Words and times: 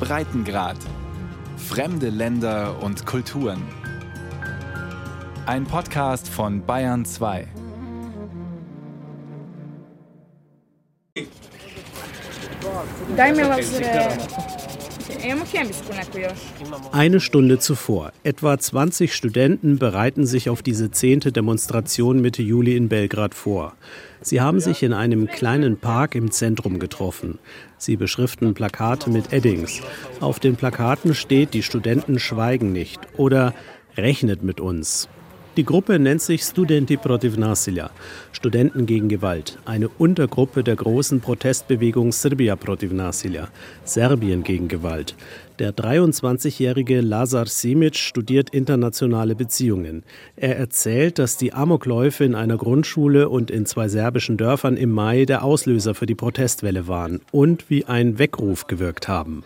Breitengrad. 0.00 0.76
Fremde 1.56 2.08
Länder 2.08 2.82
und 2.82 3.04
Kulturen. 3.06 3.62
Ein 5.46 5.64
Podcast 5.64 6.28
von 6.28 6.64
Bayern 6.64 7.04
2. 7.04 7.48
Daj 13.16 13.32
mi 13.32 13.42
lazare. 13.42 14.57
Eine 16.92 17.20
Stunde 17.20 17.58
zuvor. 17.58 18.12
Etwa 18.22 18.58
20 18.58 19.14
Studenten 19.14 19.78
bereiten 19.78 20.26
sich 20.26 20.48
auf 20.48 20.62
diese 20.62 20.90
zehnte 20.90 21.32
Demonstration 21.32 22.20
Mitte 22.20 22.42
Juli 22.42 22.76
in 22.76 22.88
Belgrad 22.88 23.34
vor. 23.34 23.74
Sie 24.20 24.40
haben 24.40 24.60
sich 24.60 24.82
in 24.82 24.92
einem 24.92 25.26
kleinen 25.26 25.76
Park 25.76 26.14
im 26.14 26.30
Zentrum 26.30 26.78
getroffen. 26.78 27.38
Sie 27.78 27.96
beschriften 27.96 28.54
Plakate 28.54 29.10
mit 29.10 29.32
Eddings. 29.32 29.80
Auf 30.20 30.40
den 30.40 30.56
Plakaten 30.56 31.14
steht, 31.14 31.54
die 31.54 31.62
Studenten 31.62 32.18
schweigen 32.18 32.72
nicht 32.72 33.00
oder 33.16 33.54
rechnet 33.96 34.42
mit 34.42 34.60
uns. 34.60 35.08
Die 35.58 35.64
Gruppe 35.64 35.98
nennt 35.98 36.22
sich 36.22 36.44
Studenti 36.44 36.96
protiv 36.96 37.36
nasilja, 37.36 37.90
Studenten 38.30 38.86
gegen 38.86 39.08
Gewalt, 39.08 39.58
eine 39.64 39.88
Untergruppe 39.88 40.62
der 40.62 40.76
großen 40.76 41.20
Protestbewegung 41.20 42.12
Serbia 42.12 42.54
protiv 42.54 42.92
nasilja, 42.92 43.48
Serbien 43.82 44.44
gegen 44.44 44.68
Gewalt. 44.68 45.16
Der 45.58 45.74
23-jährige 45.74 47.00
Lazar 47.00 47.46
Simic 47.46 47.96
studiert 47.96 48.50
internationale 48.50 49.34
Beziehungen. 49.34 50.04
Er 50.36 50.56
erzählt, 50.56 51.18
dass 51.18 51.36
die 51.36 51.52
Amokläufe 51.52 52.22
in 52.22 52.36
einer 52.36 52.56
Grundschule 52.56 53.28
und 53.28 53.50
in 53.50 53.66
zwei 53.66 53.88
serbischen 53.88 54.36
Dörfern 54.36 54.76
im 54.76 54.92
Mai 54.92 55.24
der 55.24 55.42
Auslöser 55.42 55.96
für 55.96 56.06
die 56.06 56.14
Protestwelle 56.14 56.86
waren 56.86 57.20
und 57.32 57.68
wie 57.70 57.86
ein 57.86 58.20
Weckruf 58.20 58.68
gewirkt 58.68 59.08
haben. 59.08 59.42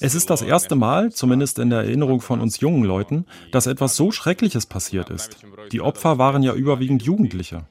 Es 0.00 0.14
ist 0.14 0.30
das 0.30 0.42
erste 0.42 0.76
Mal, 0.76 1.10
zumindest 1.10 1.58
in 1.58 1.70
der 1.70 1.80
Erinnerung 1.80 2.20
von 2.20 2.40
uns 2.40 2.60
jungen 2.60 2.84
Leuten, 2.84 3.26
dass 3.50 3.66
etwas 3.66 3.96
so 3.96 4.12
Schreckliches 4.12 4.66
passiert 4.66 5.10
ist. 5.10 5.38
Die 5.72 5.80
Opfer 5.80 6.18
waren 6.18 6.44
ja 6.44 6.54
überwiegend 6.54 7.02
Jugendliche. 7.02 7.64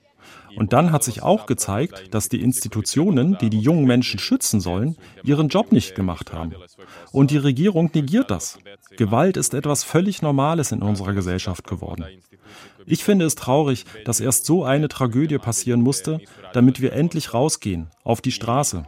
Und 0.56 0.74
dann 0.74 0.92
hat 0.92 1.04
sich 1.04 1.22
auch 1.22 1.46
gezeigt, 1.46 2.14
dass 2.14 2.30
die 2.30 2.42
Institutionen, 2.42 3.38
die 3.40 3.50
die 3.50 3.60
jungen 3.60 3.86
Menschen 3.86 4.20
schützen 4.20 4.60
sollen, 4.60 4.98
ihren 5.24 5.50
Job 5.50 5.72
nicht 5.72 5.96
gemacht 5.96 6.34
haben. 6.34 6.54
Und 7.12 7.32
die 7.32 7.38
Regierung 7.38 7.90
negiert 7.94 8.32
das. 8.32 8.58
Gewalt 8.98 9.38
ist 9.38 9.54
etwas 9.54 9.84
völlig 9.84 10.22
Normales 10.22 10.72
in 10.72 10.82
unserer 10.82 11.14
Gesellschaft 11.14 11.68
geworden. 11.68 12.06
Ich 12.86 13.04
finde 13.04 13.26
es 13.26 13.36
traurig, 13.36 13.86
dass 14.06 14.20
erst 14.20 14.46
so 14.46 14.64
eine 14.64 14.88
Tragödie 14.88 15.40
passieren 15.40 15.82
musste, 15.82 16.20
damit 16.54 16.82
wir 16.82 16.94
endlich 16.94 17.34
rausgehen, 17.34 17.88
auf 18.04 18.22
die 18.22 18.32
Straße. 18.32 18.86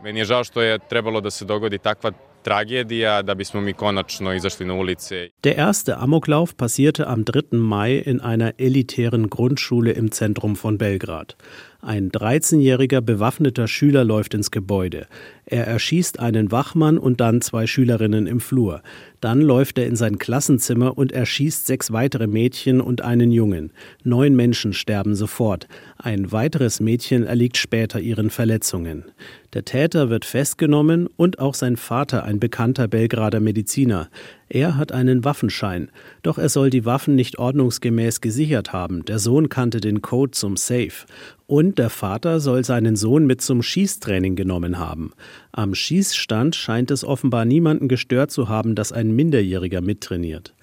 Tragedija 2.47 3.21
da 3.21 3.35
bismo 3.35 3.61
mi 3.61 3.73
konačno 3.73 4.33
izašli 4.33 4.65
na 4.65 4.73
ulice. 4.73 5.29
Der 5.43 5.59
erste 5.59 5.93
Amoklauf 5.97 6.53
passierte 6.53 7.07
am 7.07 7.23
3. 7.23 7.41
Mai 7.51 8.03
in 8.05 8.21
einer 8.21 8.51
elitären 8.57 9.29
Grundschule 9.29 9.91
im 9.91 10.11
Zentrum 10.11 10.55
von 10.55 10.77
Belgrad. 10.77 11.35
Ein 11.79 12.09
13-jähriger 12.09 13.01
bewaffneter 13.01 13.67
Schüler 13.67 14.03
läuft 14.03 14.33
ins 14.33 14.49
Gebäude. 14.49 15.05
Er 15.45 15.67
erschießt 15.67 16.19
einen 16.19 16.51
Wachmann 16.51 16.97
und 16.97 17.21
dann 17.21 17.39
zwei 17.41 17.67
Schülerinnen 17.67 18.25
im 18.25 18.39
Flur. 18.39 18.81
Dann 19.21 19.41
läuft 19.41 19.77
er 19.77 19.85
in 19.85 19.95
sein 19.95 20.17
Klassenzimmer 20.17 20.97
und 20.97 21.11
erschießt 21.11 21.67
sechs 21.67 21.91
weitere 21.91 22.27
Mädchen 22.27 22.81
und 22.81 23.01
einen 23.01 23.31
Jungen. 23.31 23.71
Neun 24.03 24.35
Menschen 24.35 24.73
sterben 24.73 25.15
sofort. 25.15 25.67
Ein 25.97 26.31
weiteres 26.31 26.79
Mädchen 26.79 27.23
erliegt 27.23 27.57
später 27.57 27.99
ihren 27.99 28.31
Verletzungen. 28.31 29.05
Der 29.53 29.63
Täter 29.63 30.09
wird 30.09 30.25
festgenommen 30.25 31.07
und 31.15 31.39
auch 31.39 31.53
sein 31.53 31.77
Vater, 31.77 32.23
ein 32.25 32.39
bekannter 32.39 32.87
Belgrader 32.87 33.39
Mediziner. 33.39 34.09
Er 34.49 34.77
hat 34.77 34.91
einen 34.91 35.25
Waffenschein, 35.25 35.91
doch 36.23 36.37
er 36.37 36.47
soll 36.49 36.69
die 36.69 36.85
Waffen 36.85 37.15
nicht 37.15 37.37
ordnungsgemäß 37.37 38.21
gesichert 38.21 38.71
haben. 38.71 39.03
Der 39.03 39.19
Sohn 39.19 39.49
kannte 39.49 39.81
den 39.81 40.01
Code 40.01 40.31
zum 40.31 40.55
Safe. 40.55 41.05
Und 41.47 41.77
der 41.77 41.89
Vater 41.89 42.39
soll 42.39 42.63
seinen 42.63 42.95
Sohn 42.95 43.25
mit 43.25 43.41
zum 43.41 43.61
Schießtraining 43.61 44.35
genommen 44.35 44.79
haben. 44.79 45.11
Am 45.51 45.75
Schießstand 45.75 46.55
scheint 46.55 46.91
es 46.91 47.03
offenbar 47.03 47.45
niemanden 47.45 47.87
gestört 47.87 48.31
zu 48.31 48.47
haben, 48.47 48.75
dass 48.75 48.91
ein 48.91 49.15
Minderjähriger 49.15 49.81
mittrainiert. 49.81 50.53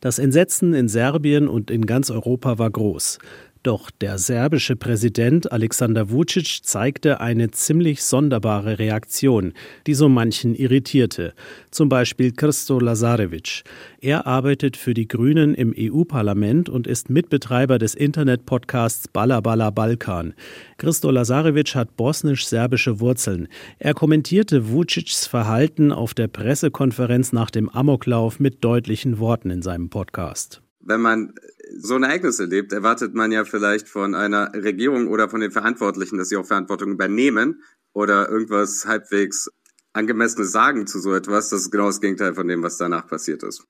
Das 0.00 0.20
Entsetzen 0.20 0.74
in 0.74 0.88
Serbien 0.88 1.48
und 1.48 1.72
in 1.72 1.84
ganz 1.84 2.10
Europa 2.10 2.58
war 2.58 2.70
groß. 2.70 3.18
Doch 3.62 3.90
der 3.90 4.18
serbische 4.18 4.76
Präsident 4.76 5.50
Alexander 5.50 6.10
Vucic 6.10 6.60
zeigte 6.62 7.20
eine 7.20 7.50
ziemlich 7.50 8.02
sonderbare 8.02 8.78
Reaktion, 8.78 9.52
die 9.86 9.94
so 9.94 10.08
manchen 10.08 10.54
irritierte. 10.54 11.34
Zum 11.70 11.88
Beispiel 11.88 12.32
Krsto 12.32 12.78
Lazarevic. 12.78 13.64
Er 14.00 14.26
arbeitet 14.26 14.76
für 14.76 14.94
die 14.94 15.08
Grünen 15.08 15.54
im 15.54 15.74
EU-Parlament 15.76 16.68
und 16.68 16.86
ist 16.86 17.10
Mitbetreiber 17.10 17.78
des 17.78 17.94
Internet-Podcasts 17.94 19.08
Balabala 19.08 19.70
Balkan. 19.70 20.34
Krsto 20.76 21.10
Lazarevic 21.10 21.74
hat 21.74 21.96
bosnisch-serbische 21.96 23.00
Wurzeln. 23.00 23.48
Er 23.80 23.94
kommentierte 23.94 24.70
Vucics 24.70 25.26
Verhalten 25.26 25.90
auf 25.90 26.14
der 26.14 26.28
Pressekonferenz 26.28 27.32
nach 27.32 27.50
dem 27.50 27.68
Amoklauf 27.68 28.38
mit 28.38 28.62
deutlichen 28.62 29.18
Worten 29.18 29.50
in 29.50 29.62
seinem 29.62 29.90
Podcast. 29.90 30.62
Wenn 30.80 31.00
man 31.00 31.34
so 31.76 31.94
ein 31.94 32.02
Ereignis 32.02 32.38
erlebt, 32.38 32.72
erwartet 32.72 33.14
man 33.14 33.32
ja 33.32 33.44
vielleicht 33.44 33.88
von 33.88 34.14
einer 34.14 34.52
Regierung 34.54 35.08
oder 35.08 35.28
von 35.28 35.40
den 35.40 35.50
Verantwortlichen, 35.50 36.18
dass 36.18 36.28
sie 36.28 36.36
auch 36.36 36.46
Verantwortung 36.46 36.92
übernehmen 36.92 37.62
oder 37.92 38.28
irgendwas 38.28 38.86
halbwegs 38.86 39.50
angemessenes 39.92 40.52
sagen 40.52 40.86
zu 40.86 41.00
so 41.00 41.14
etwas. 41.14 41.50
Das 41.50 41.62
ist 41.62 41.70
genau 41.70 41.86
das 41.86 42.00
Gegenteil 42.00 42.34
von 42.34 42.48
dem, 42.48 42.62
was 42.62 42.78
danach 42.78 43.06
passiert 43.06 43.42
ist. 43.42 43.64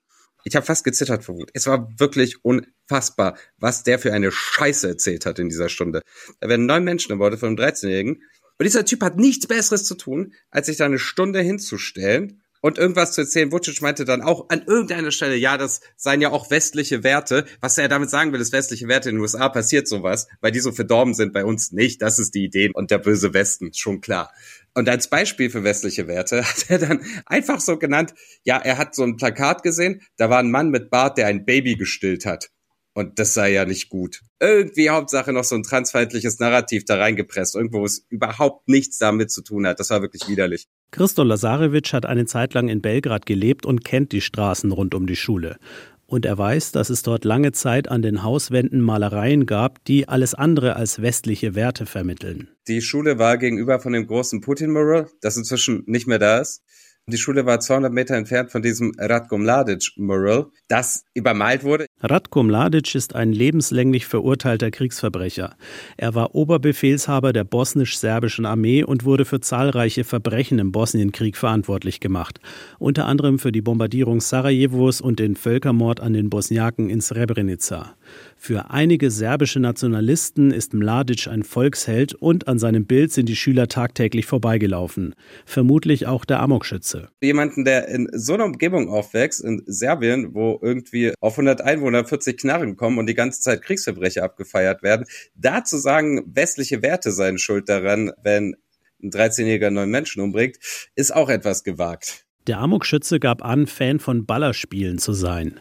Ich 0.44 0.54
habe 0.56 0.64
fast 0.64 0.84
gezittert 0.84 1.24
vor 1.24 1.36
Wut. 1.36 1.50
Es 1.52 1.66
war 1.66 1.92
wirklich 1.98 2.44
unfassbar, 2.44 3.36
was 3.58 3.82
der 3.82 3.98
für 3.98 4.12
eine 4.12 4.30
Scheiße 4.30 4.88
erzählt 4.88 5.26
hat 5.26 5.38
in 5.38 5.48
dieser 5.48 5.68
Stunde. 5.68 6.02
Da 6.40 6.48
werden 6.48 6.66
neun 6.66 6.84
Menschen 6.84 7.10
ermordet 7.10 7.40
von 7.40 7.48
einem 7.48 7.58
13-Jährigen. 7.58 8.22
Und 8.58 8.64
dieser 8.64 8.84
Typ 8.84 9.02
hat 9.02 9.16
nichts 9.16 9.46
Besseres 9.46 9.84
zu 9.84 9.94
tun, 9.94 10.32
als 10.50 10.66
sich 10.66 10.76
da 10.76 10.86
eine 10.86 10.98
Stunde 10.98 11.40
hinzustellen 11.40 12.42
und 12.60 12.78
irgendwas 12.78 13.12
zu 13.12 13.22
erzählen. 13.22 13.52
Vucic 13.52 13.80
meinte 13.82 14.04
dann 14.04 14.22
auch 14.22 14.48
an 14.48 14.62
irgendeiner 14.66 15.10
Stelle, 15.10 15.36
ja, 15.36 15.56
das 15.56 15.80
seien 15.96 16.20
ja 16.20 16.30
auch 16.30 16.50
westliche 16.50 17.04
Werte. 17.04 17.44
Was 17.60 17.78
er 17.78 17.88
damit 17.88 18.10
sagen 18.10 18.32
will, 18.32 18.40
ist 18.40 18.52
westliche 18.52 18.88
Werte 18.88 19.10
in 19.10 19.16
den 19.16 19.22
USA 19.22 19.48
passiert 19.48 19.88
sowas, 19.88 20.28
weil 20.40 20.52
die 20.52 20.60
so 20.60 20.72
verdorben 20.72 21.14
sind 21.14 21.32
bei 21.32 21.44
uns 21.44 21.72
nicht. 21.72 22.02
Das 22.02 22.18
ist 22.18 22.34
die 22.34 22.44
Idee 22.44 22.70
und 22.72 22.90
der 22.90 22.98
böse 22.98 23.34
Westen, 23.34 23.72
schon 23.74 24.00
klar. 24.00 24.32
Und 24.74 24.88
als 24.88 25.08
Beispiel 25.08 25.50
für 25.50 25.64
westliche 25.64 26.06
Werte 26.06 26.44
hat 26.44 26.66
er 26.68 26.78
dann 26.78 27.04
einfach 27.26 27.60
so 27.60 27.78
genannt, 27.78 28.14
ja, 28.44 28.58
er 28.58 28.78
hat 28.78 28.94
so 28.94 29.02
ein 29.02 29.16
Plakat 29.16 29.62
gesehen, 29.62 30.02
da 30.16 30.30
war 30.30 30.38
ein 30.38 30.50
Mann 30.50 30.70
mit 30.70 30.90
Bart, 30.90 31.18
der 31.18 31.26
ein 31.26 31.44
Baby 31.44 31.76
gestillt 31.76 32.26
hat. 32.26 32.50
Und 32.98 33.20
das 33.20 33.32
sei 33.32 33.52
ja 33.52 33.64
nicht 33.64 33.90
gut. 33.90 34.22
Irgendwie 34.40 34.90
Hauptsache 34.90 35.32
noch 35.32 35.44
so 35.44 35.54
ein 35.54 35.62
transfeindliches 35.62 36.40
Narrativ 36.40 36.84
da 36.84 36.96
reingepresst, 36.96 37.54
irgendwo 37.54 37.78
wo 37.78 37.84
es 37.84 38.04
überhaupt 38.08 38.66
nichts 38.68 38.98
damit 38.98 39.30
zu 39.30 39.42
tun 39.42 39.68
hat. 39.68 39.78
Das 39.78 39.90
war 39.90 40.02
wirklich 40.02 40.26
widerlich. 40.26 40.66
Christo 40.90 41.22
Lazarevic 41.22 41.92
hat 41.92 42.06
eine 42.06 42.26
Zeit 42.26 42.54
lang 42.54 42.68
in 42.68 42.82
Belgrad 42.82 43.24
gelebt 43.24 43.66
und 43.66 43.84
kennt 43.84 44.10
die 44.10 44.20
Straßen 44.20 44.72
rund 44.72 44.96
um 44.96 45.06
die 45.06 45.14
Schule. 45.14 45.58
Und 46.06 46.26
er 46.26 46.38
weiß, 46.38 46.72
dass 46.72 46.90
es 46.90 47.02
dort 47.02 47.24
lange 47.24 47.52
Zeit 47.52 47.88
an 47.88 48.02
den 48.02 48.24
Hauswänden 48.24 48.80
Malereien 48.80 49.46
gab, 49.46 49.84
die 49.84 50.08
alles 50.08 50.34
andere 50.34 50.74
als 50.74 51.00
westliche 51.00 51.54
Werte 51.54 51.86
vermitteln. 51.86 52.48
Die 52.66 52.82
Schule 52.82 53.20
war 53.20 53.38
gegenüber 53.38 53.78
von 53.78 53.92
dem 53.92 54.08
großen 54.08 54.40
Putin-Mural, 54.40 55.08
das 55.20 55.36
inzwischen 55.36 55.84
nicht 55.86 56.08
mehr 56.08 56.18
da 56.18 56.40
ist. 56.40 56.64
Die 57.06 57.16
Schule 57.16 57.46
war 57.46 57.58
200 57.58 57.92
Meter 57.92 58.16
entfernt 58.16 58.50
von 58.50 58.60
diesem 58.60 58.92
Ratko 58.98 59.38
Mladic-Mural, 59.38 60.46
das 60.66 61.04
übermalt 61.14 61.62
wurde. 61.62 61.86
Ratko 62.00 62.44
Mladic 62.44 62.94
ist 62.94 63.16
ein 63.16 63.32
lebenslänglich 63.32 64.06
verurteilter 64.06 64.70
Kriegsverbrecher. 64.70 65.56
Er 65.96 66.14
war 66.14 66.36
Oberbefehlshaber 66.36 67.32
der 67.32 67.42
bosnisch-serbischen 67.42 68.46
Armee 68.46 68.84
und 68.84 69.04
wurde 69.04 69.24
für 69.24 69.40
zahlreiche 69.40 70.04
Verbrechen 70.04 70.60
im 70.60 70.70
Bosnienkrieg 70.70 71.36
verantwortlich 71.36 71.98
gemacht. 71.98 72.38
Unter 72.78 73.06
anderem 73.06 73.40
für 73.40 73.50
die 73.50 73.62
Bombardierung 73.62 74.20
Sarajevos 74.20 75.00
und 75.00 75.18
den 75.18 75.34
Völkermord 75.34 75.98
an 75.98 76.12
den 76.12 76.30
Bosniaken 76.30 76.88
in 76.88 77.00
Srebrenica. 77.00 77.96
Für 78.36 78.70
einige 78.70 79.10
serbische 79.10 79.58
Nationalisten 79.58 80.52
ist 80.52 80.72
Mladic 80.72 81.26
ein 81.26 81.42
Volksheld 81.42 82.14
und 82.14 82.46
an 82.46 82.60
seinem 82.60 82.86
Bild 82.86 83.10
sind 83.10 83.28
die 83.28 83.34
Schüler 83.34 83.66
tagtäglich 83.66 84.26
vorbeigelaufen. 84.26 85.16
Vermutlich 85.44 86.06
auch 86.06 86.24
der 86.24 86.38
Amokschütze. 86.38 87.08
Jemanden, 87.20 87.64
der 87.64 87.88
in 87.88 88.08
so 88.12 88.34
einer 88.34 88.44
Umgebung 88.44 88.88
aufwächst, 88.88 89.42
in 89.42 89.64
Serbien, 89.66 90.34
wo 90.34 90.60
irgendwie 90.62 91.12
auf 91.20 91.32
100 91.32 91.60
Einwohner 91.62 91.87
40 92.04 92.38
Knarren 92.38 92.76
kommen 92.76 92.98
und 92.98 93.06
die 93.06 93.14
ganze 93.14 93.40
Zeit 93.40 93.62
Kriegsverbrecher 93.62 94.22
abgefeiert 94.22 94.82
werden, 94.82 95.06
da 95.34 95.64
zu 95.64 95.78
sagen, 95.78 96.22
westliche 96.34 96.82
Werte 96.82 97.12
seien 97.12 97.38
schuld 97.38 97.68
daran, 97.68 98.12
wenn 98.22 98.56
ein 99.02 99.10
13-jähriger 99.10 99.70
neun 99.70 99.90
Menschen 99.90 100.22
umbringt, 100.22 100.58
ist 100.94 101.14
auch 101.14 101.28
etwas 101.28 101.64
gewagt. 101.64 102.24
Der 102.46 102.58
Amokschütze 102.58 103.20
gab 103.20 103.44
an, 103.44 103.66
Fan 103.66 104.00
von 104.00 104.24
Ballerspielen 104.24 104.98
zu 104.98 105.12
sein. 105.12 105.60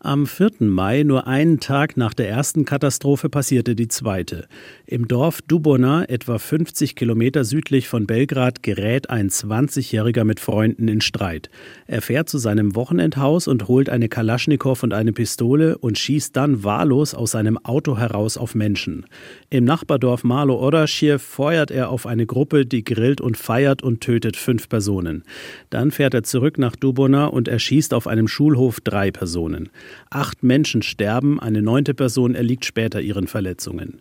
Am 0.00 0.26
4. 0.26 0.50
Mai, 0.60 1.04
nur 1.04 1.26
einen 1.26 1.58
Tag 1.58 1.96
nach 1.96 2.12
der 2.12 2.28
ersten 2.28 2.66
Katastrophe, 2.66 3.30
passierte 3.30 3.74
die 3.74 3.88
zweite. 3.88 4.46
Im 4.84 5.08
Dorf 5.08 5.40
Dubona, 5.40 6.04
etwa 6.04 6.38
50 6.38 6.96
Kilometer 6.96 7.44
südlich 7.44 7.88
von 7.88 8.06
Belgrad, 8.06 8.62
gerät 8.62 9.08
ein 9.08 9.30
20-Jähriger 9.30 10.24
mit 10.24 10.38
Freunden 10.38 10.86
in 10.86 11.00
Streit. 11.00 11.48
Er 11.86 12.02
fährt 12.02 12.28
zu 12.28 12.36
seinem 12.36 12.76
Wochenendhaus 12.76 13.48
und 13.48 13.68
holt 13.68 13.88
eine 13.88 14.10
Kalaschnikow 14.10 14.80
und 14.82 14.92
eine 14.92 15.14
Pistole 15.14 15.78
und 15.78 15.96
schießt 15.96 16.36
dann 16.36 16.62
wahllos 16.62 17.14
aus 17.14 17.30
seinem 17.30 17.56
Auto 17.64 17.96
heraus 17.96 18.36
auf 18.36 18.54
Menschen. 18.54 19.06
Im 19.48 19.64
Nachbardorf 19.64 20.24
Malo 20.24 20.56
Oraschiew 20.56 21.18
feuert 21.18 21.70
er 21.70 21.88
auf 21.88 22.04
eine 22.06 22.26
Gruppe, 22.26 22.66
die 22.66 22.84
grillt 22.84 23.22
und 23.22 23.38
feiert 23.38 23.82
und 23.82 24.02
tötet 24.02 24.36
fünf 24.36 24.68
Personen. 24.68 25.24
Dann 25.70 25.90
fährt 25.90 26.12
er 26.12 26.22
zurück 26.22 26.58
nach 26.58 26.76
Dubona 26.76 27.24
und 27.26 27.48
erschießt 27.48 27.94
auf 27.94 28.06
einem 28.06 28.28
Schulhof 28.28 28.80
drei 28.82 29.10
Personen. 29.10 29.70
Acht 30.10 30.42
Menschen 30.42 30.82
sterben, 30.82 31.40
eine 31.40 31.62
neunte 31.62 31.94
Person 31.94 32.34
erliegt 32.34 32.64
später 32.64 33.00
ihren 33.00 33.26
Verletzungen. 33.26 34.00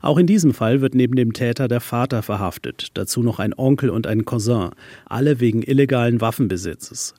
Auch 0.00 0.18
in 0.18 0.26
diesem 0.26 0.54
Fall 0.54 0.80
wird 0.80 0.94
neben 0.94 1.16
dem 1.16 1.32
Täter 1.32 1.68
der 1.68 1.80
Vater 1.80 2.22
verhaftet, 2.22 2.88
dazu 2.94 3.22
noch 3.22 3.38
ein 3.38 3.54
Onkel 3.56 3.90
und 3.90 4.06
ein 4.06 4.24
Cousin, 4.24 4.70
alle 5.06 5.40
wegen 5.40 5.62
illegalen 5.62 6.20
Waffenbesitzes. 6.20 7.14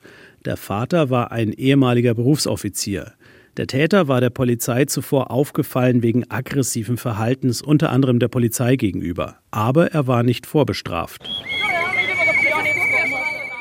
Der 0.46 0.58
Vater 0.58 1.10
war 1.10 1.32
ein 1.32 1.52
ehemaliger 1.52 2.14
Berufsoffizier. 2.14 3.14
Der 3.58 3.68
Täter 3.68 4.10
war 4.10 4.20
der 4.20 4.30
Polizei 4.30 4.84
zuvor 4.86 5.32
aufgefallen 5.32 6.04
wegen 6.04 6.30
aggressiven 6.30 6.98
Verhaltens, 6.98 7.62
unter 7.62 7.90
anderem 7.90 8.20
der 8.20 8.28
Polizei 8.28 8.76
gegenüber. 8.76 9.38
Aber 9.50 9.92
er 9.92 10.08
war 10.08 10.24
nicht 10.24 10.46
vorbestraft. 10.46 11.24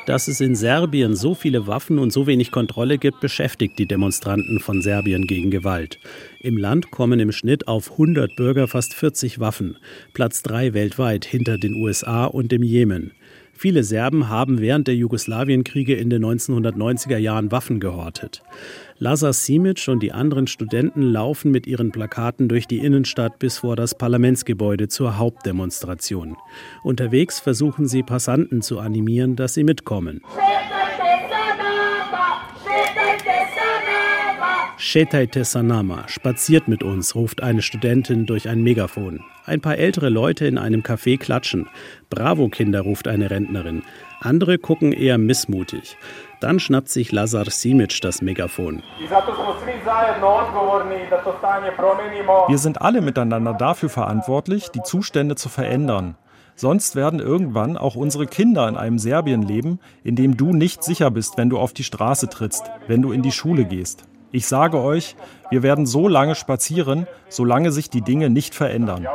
Dass 0.07 0.29
es 0.29 0.43
in 0.43 0.55
Serbien 0.55 1.17
so 1.17 1.35
viele 1.35 1.67
Waffen 1.67 1.99
und 1.99 2.13
so 2.13 2.27
wenig 2.27 2.51
Kontrolle 2.51 2.99
gibt, 2.99 3.21
beschäftigt 3.21 3.79
die 3.79 3.87
Demonstranten 3.87 4.61
von 4.61 4.83
Serbien 4.83 5.27
gegen 5.27 5.51
Gewalt. 5.51 5.99
Im 6.41 6.59
Land 6.59 6.91
kommen 6.91 7.21
im 7.21 7.33
Schnitt 7.33 7.69
auf 7.69 7.93
100 7.93 8.37
Bürger 8.37 8.69
fast 8.69 8.93
40 8.93 9.41
Waffen, 9.41 9.79
Platz 10.13 10.43
3 10.43 10.75
weltweit 10.75 11.25
hinter 11.25 11.57
den 11.57 11.75
USA 11.77 12.27
und 12.27 12.53
dem 12.53 12.63
Jemen. 12.63 13.13
Viele 13.57 13.85
Serben 13.85 14.29
haben 14.29 14.61
während 14.61 14.89
der 14.89 14.97
Jugoslawienkriege 14.97 15.95
in 15.95 16.11
den 16.11 16.25
1990er 16.25 17.17
Jahren 17.17 17.53
Waffen 17.53 17.81
gehortet. 17.81 18.43
Lazar 18.99 19.33
Simic 19.33 19.89
und 19.89 20.03
die 20.03 20.13
anderen 20.13 20.47
Studenten 20.47 21.03
laufen 21.03 21.51
mit 21.51 21.67
ihren 21.67 21.93
Plakaten 21.93 22.49
durch 22.49 22.67
die 22.67 22.79
Innenstadt 22.79 23.39
bis 23.39 23.59
vor 23.59 23.77
das 23.77 23.97
Parlamentsgebäude 23.97 24.89
zur 24.89 25.19
Hauptdemonstration. 25.19 26.37
Unterwegs 26.83 27.41
versuchen 27.41 27.87
sie 27.87 28.03
Passanten 28.03 28.61
zu 28.61 28.81
animieren, 28.81 29.37
dass 29.37 29.55
sie 29.55 29.65
mitkommen. 29.65 30.21
Shetai 34.87 35.27
Sanama, 35.45 36.07
spaziert 36.09 36.69
mit 36.69 36.83
uns, 36.83 37.15
ruft 37.15 37.43
eine 37.43 37.63
Studentin 37.63 38.27
durch 38.27 38.51
ein 38.51 38.63
Megafon. 38.63 39.25
Ein 39.47 39.63
paar 39.63 39.79
ältere 39.79 40.11
Leute 40.11 40.47
in 40.47 40.59
einem 40.59 40.83
Café 40.83 41.19
klatschen. 41.19 41.71
Bravo 42.11 42.51
Kinder, 42.51 42.83
ruft 42.83 43.09
eine 43.09 43.31
Rentnerin. 43.31 43.83
Andere 44.21 44.59
gucken 44.59 44.93
eher 44.93 45.17
missmutig. 45.17 45.97
Dann 46.41 46.61
schnappt 46.61 46.91
sich 46.91 47.13
Lazar 47.13 47.47
Simic 47.47 48.03
das 48.03 48.21
Megafon. 48.21 48.83
Wir 52.49 52.59
sind 52.59 52.83
alle 52.83 53.01
miteinander 53.01 53.55
dafür 53.55 53.89
verantwortlich, 53.89 54.69
die 54.69 54.83
Zustände 54.83 55.35
zu 55.35 55.49
verändern. 55.49 56.19
Sonst 56.57 56.95
werden 56.95 57.21
irgendwann 57.21 57.79
auch 57.79 57.97
unsere 57.97 58.27
Kinder 58.27 58.69
in 58.69 58.77
einem 58.77 58.99
Serbien 58.99 59.41
leben, 59.41 59.81
in 60.05 60.15
dem 60.15 60.37
du 60.37 60.53
nicht 60.53 60.85
sicher 60.85 61.11
bist, 61.11 61.39
wenn 61.39 61.49
du 61.49 61.59
auf 61.59 61.73
die 61.73 61.85
Straße 61.85 62.29
trittst, 62.29 62.71
wenn 62.87 63.01
du 63.01 63.13
in 63.13 63.23
die 63.23 63.33
Schule 63.33 63.65
gehst. 63.65 64.05
Ich 64.35 64.49
sage 64.49 64.81
euch, 64.81 65.15
wir 65.49 65.63
werden 65.63 65.87
so 65.87 66.09
lange 66.09 66.35
spazieren, 66.35 67.07
solange 67.29 67.71
sich 67.71 67.89
die 67.89 68.01
Dinge 68.01 68.31
nicht 68.31 68.53
verändern. 68.53 69.07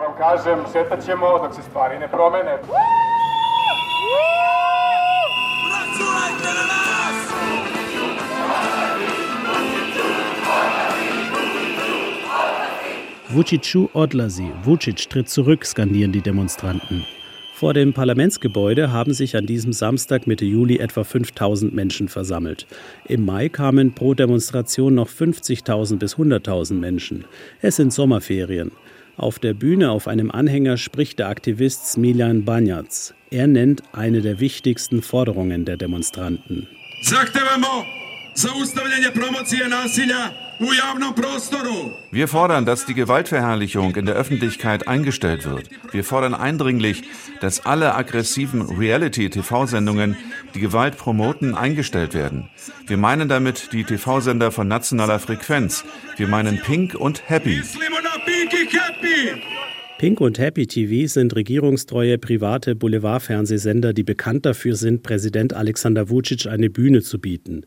Vucicu 13.28 13.90
Odlasi, 13.92 14.50
Vucic 14.64 15.10
tritt 15.10 15.30
zurück, 15.30 15.66
skandieren 15.66 16.14
die 16.14 16.22
Demonstranten. 16.22 17.06
Vor 17.60 17.74
dem 17.74 17.92
Parlamentsgebäude 17.92 18.94
haben 18.94 19.14
sich 19.14 19.36
an 19.36 19.46
diesem 19.46 19.74
Samstag 19.74 20.28
Mitte 20.28 20.46
Juli 20.46 20.78
etwa 20.78 21.04
5000 21.04 21.76
Menschen 21.76 22.08
versammelt. 22.08 22.66
Im 23.04 23.26
Mai 23.26 23.50
kamen 23.50 23.94
pro 23.94 24.14
Demonstration 24.14 24.96
noch 24.96 25.10
50.000 25.10 25.98
bis 25.98 26.16
100.000 26.16 26.76
Menschen. 26.76 27.26
Es 27.62 27.76
sind 27.76 27.92
Sommerferien. 27.92 28.72
Auf 29.18 29.40
der 29.40 29.54
Bühne 29.54 29.92
auf 29.92 30.08
einem 30.08 30.32
Anhänger 30.32 30.78
spricht 30.78 31.20
der 31.20 31.28
Aktivist 31.28 31.86
Smiljan 31.88 32.46
Banjac. 32.46 33.14
Er 33.30 33.48
nennt 33.48 33.84
eine 33.92 34.22
der 34.22 34.40
wichtigsten 34.40 35.02
Forderungen 35.02 35.66
der 35.66 35.76
Demonstranten. 35.76 36.70
Wir 42.12 42.28
fordern, 42.28 42.66
dass 42.66 42.86
die 42.86 42.94
Gewaltverherrlichung 42.94 43.96
in 43.96 44.06
der 44.06 44.16
Öffentlichkeit 44.16 44.90
eingestellt 44.90 45.46
wird. 45.46 45.70
Wir 45.92 46.04
fordern 46.04 46.34
eindringlich, 46.34 47.04
dass 47.40 47.66
alle 47.66 47.96
aggressiven 47.96 48.62
Reality-TV-Sendungen, 48.64 50.18
die 50.54 50.60
Gewalt 50.60 50.98
promoten, 50.98 51.56
eingestellt 51.56 52.14
werden. 52.14 52.50
Wir 52.88 52.98
meinen 52.98 53.30
damit 53.30 53.72
die 53.72 53.86
TV-Sender 53.86 54.52
von 54.52 54.68
nationaler 54.68 55.20
Frequenz. 55.20 55.86
Wir 56.18 56.28
meinen 56.28 56.60
Pink 56.60 56.94
und 56.94 57.30
Happy. 57.30 57.62
Pink 60.00 60.22
und 60.22 60.40
Happy 60.40 60.66
TV 60.66 61.10
sind 61.10 61.36
regierungstreue 61.36 62.18
private 62.18 62.74
Boulevardfernsehsender, 62.74 63.92
die 63.92 64.04
bekannt 64.04 64.46
dafür 64.46 64.78
sind, 64.78 65.04
Präsident 65.04 65.52
Alexander 65.54 66.10
Vucic 66.10 66.48
eine 66.48 66.70
Bühne 66.70 67.02
zu 67.02 67.20
bieten. 67.20 67.66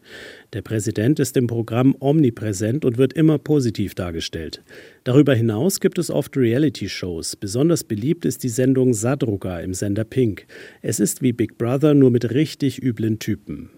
Der 0.55 0.63
Präsident 0.63 1.21
ist 1.21 1.37
im 1.37 1.47
Programm 1.47 1.95
omnipräsent 2.01 2.87
und 2.87 2.97
wird 2.97 3.13
immer 3.13 3.37
positiv 3.37 3.95
dargestellt. 3.95 4.63
Darüber 5.05 5.35
hinaus 5.35 5.79
gibt 5.79 5.99
es 5.99 6.11
oft 6.11 6.35
Reality-Shows. 6.35 7.37
Besonders 7.37 7.85
beliebt 7.85 8.25
ist 8.25 8.43
die 8.45 8.49
Sendung 8.49 8.95
Sadruga 8.95 9.61
im 9.61 9.75
Sender 9.75 10.05
Pink. 10.05 10.47
Es 10.81 11.01
ist 11.01 11.21
wie 11.21 11.35
Big 11.35 11.59
Brother, 11.59 11.93
nur 11.93 12.11
mit 12.11 12.33
richtig 12.33 12.83
üblen 12.83 13.19
Typen. 13.19 13.69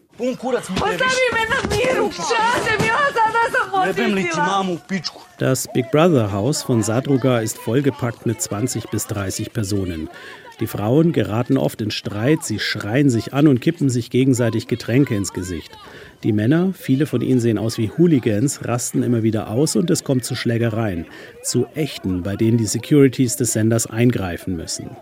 Das 5.38 5.66
Big 5.72 5.90
Brother 5.90 6.30
Haus 6.30 6.62
von 6.62 6.82
Sadruga 6.84 7.40
ist 7.40 7.58
vollgepackt 7.58 8.24
mit 8.24 8.40
20 8.40 8.90
bis 8.90 9.08
30 9.08 9.52
Personen. 9.52 10.08
Die 10.60 10.68
Frauen 10.68 11.12
geraten 11.12 11.56
oft 11.56 11.80
in 11.80 11.90
Streit, 11.90 12.44
sie 12.44 12.60
schreien 12.60 13.10
sich 13.10 13.34
an 13.34 13.48
und 13.48 13.60
kippen 13.60 13.90
sich 13.90 14.08
gegenseitig 14.08 14.68
Getränke 14.68 15.16
ins 15.16 15.32
Gesicht. 15.32 15.72
Die 16.22 16.32
Männer, 16.32 16.72
viele 16.74 17.06
von 17.06 17.20
ihnen 17.20 17.40
sehen 17.40 17.58
aus 17.58 17.76
wie 17.76 17.90
Hooligans, 17.98 18.64
rasten 18.64 19.02
immer 19.02 19.24
wieder 19.24 19.50
aus 19.50 19.74
und 19.74 19.90
es 19.90 20.04
kommt 20.04 20.24
zu 20.24 20.36
Schlägereien. 20.36 21.06
Zu 21.42 21.66
echten, 21.74 22.22
bei 22.22 22.36
denen 22.36 22.56
die 22.56 22.66
Securities 22.66 23.34
des 23.36 23.52
Senders 23.52 23.88
eingreifen 23.88 24.54
müssen. 24.54 24.96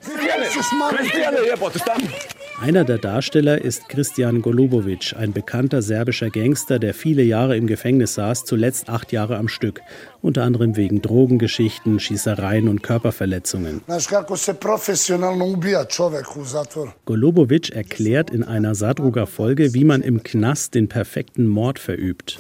Einer 2.62 2.85
der 2.85 2.99
Darsteller 2.99 3.61
ist 3.61 3.88
Christian 3.88 4.40
Golubovic, 4.40 5.16
ein 5.19 5.33
bekannter 5.33 5.83
serbischer 5.83 6.31
Gangster, 6.31 6.78
der 6.78 6.95
viele 6.95 7.25
Jahre 7.25 7.57
im 7.57 7.66
Gefängnis 7.66 8.14
saß, 8.14 8.45
zuletzt 8.45 8.88
acht 8.88 9.11
Jahre 9.11 9.37
am 9.37 9.49
Stück, 9.49 9.81
unter 10.21 10.45
anderem 10.45 10.76
wegen 10.76 11.02
Drogengeschichten, 11.02 11.99
Schießereien 11.99 12.69
und 12.69 12.85
Körperverletzungen. 12.85 13.81
Golubovic 17.04 17.71
erklärt 17.71 18.31
in 18.31 18.45
einer 18.45 18.76
Sadruga-Folge, 18.76 19.75
wie 19.75 19.85
man 19.85 20.00
im 20.00 20.23
Knast 20.23 20.76
den 20.76 20.88
perfekten 20.88 21.49
Mord 21.49 21.81
verübt. 21.81 22.38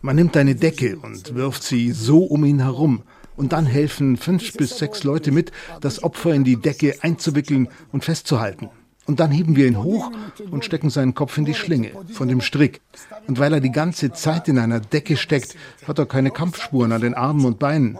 Man 0.00 0.16
nimmt 0.16 0.36
eine 0.38 0.54
Decke 0.54 0.96
und 0.96 1.34
wirft 1.34 1.62
sie 1.62 1.92
so 1.92 2.24
um 2.24 2.46
ihn 2.46 2.60
herum 2.60 3.02
und 3.36 3.52
dann 3.52 3.66
helfen 3.66 4.16
fünf 4.16 4.52
bis 4.54 4.78
sechs 4.78 5.04
Leute 5.04 5.32
mit, 5.32 5.52
das 5.80 6.02
Opfer 6.02 6.34
in 6.34 6.44
die 6.44 6.56
Decke 6.56 6.96
einzuwickeln 7.02 7.68
und 7.92 8.04
festzuhalten. 8.04 8.70
Und 9.04 9.18
dann 9.18 9.32
heben 9.32 9.56
wir 9.56 9.66
ihn 9.66 9.82
hoch 9.82 10.12
und 10.50 10.64
stecken 10.64 10.88
seinen 10.88 11.14
Kopf 11.14 11.36
in 11.36 11.44
die 11.44 11.54
Schlinge 11.54 11.90
von 12.12 12.28
dem 12.28 12.40
Strick. 12.40 12.80
Und 13.26 13.38
weil 13.38 13.52
er 13.52 13.60
die 13.60 13.72
ganze 13.72 14.12
Zeit 14.12 14.46
in 14.46 14.58
einer 14.58 14.78
Decke 14.78 15.16
steckt, 15.16 15.56
hat 15.88 15.98
er 15.98 16.06
keine 16.06 16.30
Kampfspuren 16.30 16.92
an 16.92 17.00
den 17.00 17.14
Armen 17.14 17.44
und 17.44 17.58
Beinen. 17.58 17.98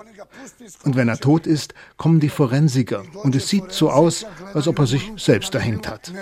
Und 0.84 0.94
wenn 0.96 1.08
er 1.08 1.18
tot 1.18 1.46
ist, 1.46 1.74
kommen 1.96 2.20
die 2.20 2.28
Forensiker. 2.28 3.02
Und 3.24 3.34
es 3.34 3.48
sieht 3.48 3.72
so 3.72 3.90
aus, 3.90 4.24
als 4.54 4.68
ob 4.68 4.78
er 4.78 4.86
sich 4.86 5.12
selbst 5.16 5.54
erhängt 5.54 5.88
hat. 5.88 6.12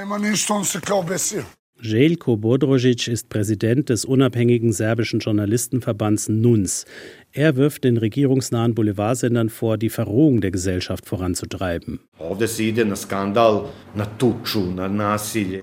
Jelko 1.82 2.36
Bodrožić 2.36 3.08
ist 3.08 3.30
Präsident 3.30 3.88
des 3.88 4.04
unabhängigen 4.04 4.70
serbischen 4.70 5.20
Journalistenverbands 5.20 6.28
NUNS. 6.28 6.84
Er 7.32 7.54
wirft 7.54 7.84
den 7.84 7.96
regierungsnahen 7.96 8.74
Boulevardsendern 8.74 9.50
vor, 9.50 9.78
die 9.78 9.88
Verrohung 9.88 10.40
der 10.40 10.50
Gesellschaft 10.50 11.06
voranzutreiben. 11.06 12.00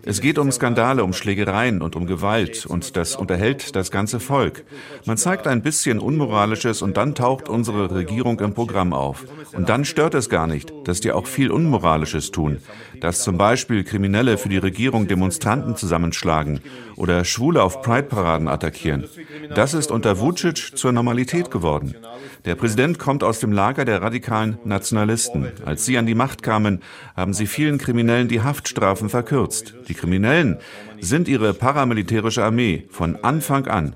Es 0.06 0.22
geht 0.22 0.40
um 0.40 0.52
Skandale, 0.54 1.04
um 1.04 1.12
Schlägereien 1.12 1.82
und 1.82 1.98
um 1.98 2.08
Gewalt 2.08 2.66
und 2.66 2.96
das 2.96 3.18
unterhält 3.18 3.76
das 3.76 3.92
ganze 3.92 4.22
Volk. 4.22 4.64
Man 5.06 5.18
zeigt 5.18 5.46
ein 5.46 5.62
bisschen 5.62 6.00
Unmoralisches 6.00 6.82
und 6.82 6.96
dann 6.96 7.16
taucht 7.16 7.50
unsere 7.50 7.94
Regierung 7.94 8.40
im 8.40 8.54
Programm 8.54 8.94
auf. 8.94 9.26
Und 9.52 9.68
dann 9.68 9.84
stört 9.84 10.14
es 10.14 10.30
gar 10.30 10.48
nicht, 10.48 10.72
dass 10.86 11.02
die 11.02 11.12
auch 11.12 11.28
viel 11.28 11.52
Unmoralisches 11.52 12.32
tun. 12.32 12.60
Dass 13.02 13.24
zum 13.24 13.38
Beispiel 13.38 13.84
Kriminelle 13.84 14.38
für 14.38 14.50
die 14.50 14.58
Regierung 14.58 15.08
Demonstranten 15.08 15.76
zusammenschlagen 15.76 16.62
oder 16.98 17.24
Schwule 17.24 17.64
auf 17.64 17.82
Pride-Paraden 17.82 18.48
attackieren. 18.48 19.06
Das 19.56 19.74
ist 19.74 19.92
unter 19.92 20.20
Vucic 20.20 20.76
zur 20.76 20.92
Normalität 20.92 21.52
geworden. 21.52 21.96
Der 22.46 22.56
Präsident 22.56 23.00
kommt 23.00 23.24
aus 23.24 23.40
dem 23.40 23.52
Lager 23.52 23.86
der 23.86 24.02
radikalen 24.02 24.58
Nationalisten. 24.66 25.48
Als 25.66 25.86
sie 25.86 25.98
an 25.98 26.06
die 26.06 26.16
Macht 26.16 26.44
kamen, 26.44 26.82
haben 27.16 27.34
sie 27.34 27.48
vielen 27.48 27.78
Kriminellen 27.78 28.28
die 28.28 28.42
Haftstrafen 28.42 29.10
verkürzt. 29.10 29.76
Die 29.88 29.94
Kriminellen 29.94 30.58
sind 31.00 31.28
ihre 31.28 31.54
paramilitärische 31.54 32.44
Armee 32.44 32.86
von 32.90 33.18
Anfang 33.24 33.68
an. 33.68 33.96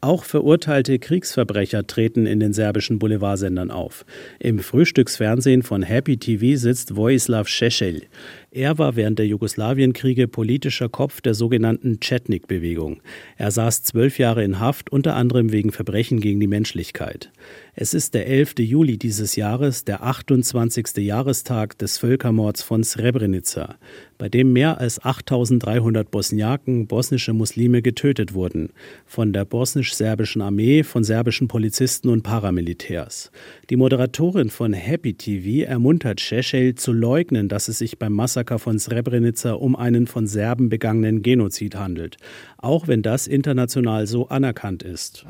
Auch 0.00 0.24
verurteilte 0.24 0.98
Kriegsverbrecher 0.98 1.86
treten 1.86 2.26
in 2.26 2.40
den 2.40 2.52
serbischen 2.52 2.98
Boulevardsendern 2.98 3.70
auf. 3.70 4.04
Im 4.40 4.58
Frühstücksfernsehen 4.58 5.62
von 5.62 5.82
Happy 5.82 6.16
TV 6.16 6.58
sitzt 6.58 6.96
Vojislav 6.96 7.48
Šešelj. 7.48 8.08
Er 8.54 8.76
war 8.76 8.96
während 8.96 9.18
der 9.18 9.26
Jugoslawienkriege 9.26 10.28
politischer 10.28 10.90
Kopf 10.90 11.22
der 11.22 11.32
sogenannten 11.32 12.00
Chetnik-Bewegung. 12.00 13.00
Er 13.38 13.50
saß 13.50 13.82
zwölf 13.82 14.18
Jahre 14.18 14.44
in 14.44 14.60
Haft, 14.60 14.92
unter 14.92 15.16
anderem 15.16 15.52
wegen 15.52 15.72
Verbrechen 15.72 16.20
gegen 16.20 16.38
die 16.38 16.46
Menschlichkeit. 16.46 17.32
Es 17.74 17.94
ist 17.94 18.12
der 18.12 18.26
11. 18.26 18.56
Juli 18.58 18.98
dieses 18.98 19.36
Jahres, 19.36 19.86
der 19.86 20.02
28. 20.02 20.98
Jahrestag 20.98 21.78
des 21.78 21.96
Völkermords 21.96 22.62
von 22.62 22.84
Srebrenica, 22.84 23.76
bei 24.18 24.28
dem 24.28 24.52
mehr 24.52 24.78
als 24.78 25.02
8300 25.02 26.10
Bosniaken, 26.10 26.86
bosnische 26.86 27.32
Muslime, 27.32 27.80
getötet 27.80 28.34
wurden, 28.34 28.68
von 29.06 29.32
der 29.32 29.46
bosnisch-serbischen 29.46 30.42
Armee, 30.42 30.82
von 30.82 31.04
serbischen 31.04 31.48
Polizisten 31.48 32.10
und 32.10 32.22
Paramilitärs. 32.22 33.32
Die 33.70 33.76
Moderatorin 33.76 34.50
von 34.50 34.74
Happy 34.74 35.14
TV 35.14 35.66
ermuntert 35.66 36.20
Šešelj 36.20 36.74
zu 36.74 36.92
leugnen, 36.92 37.48
dass 37.48 37.68
es 37.68 37.78
sich 37.78 37.98
beim 37.98 38.12
Massaker 38.12 38.41
von 38.58 38.78
Srebrenica 38.78 39.52
um 39.52 39.76
einen 39.76 40.06
von 40.06 40.26
Serben 40.26 40.68
begangenen 40.68 41.22
Genozid 41.22 41.76
handelt, 41.76 42.16
auch 42.58 42.88
wenn 42.88 43.02
das 43.02 43.26
international 43.26 44.06
so 44.06 44.28
anerkannt 44.28 44.82
ist. 44.82 45.24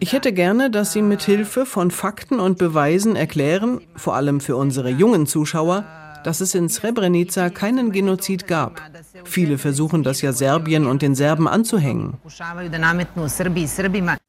Ich 0.00 0.12
hätte 0.12 0.32
gerne, 0.32 0.70
dass 0.70 0.92
Sie 0.92 1.02
mit 1.02 1.22
Hilfe 1.22 1.66
von 1.66 1.90
Fakten 1.90 2.40
und 2.40 2.58
Beweisen 2.58 3.16
erklären, 3.16 3.80
vor 3.96 4.14
allem 4.14 4.40
für 4.40 4.56
unsere 4.56 4.90
jungen 4.90 5.26
Zuschauer, 5.26 5.84
dass 6.24 6.40
es 6.40 6.54
in 6.54 6.68
Srebrenica 6.68 7.50
keinen 7.50 7.92
Genozid 7.92 8.46
gab. 8.46 8.80
Viele 9.24 9.58
versuchen 9.58 10.02
das 10.02 10.22
ja 10.22 10.32
Serbien 10.32 10.86
und 10.86 11.02
den 11.02 11.14
Serben 11.14 11.48
anzuhängen. 11.48 12.14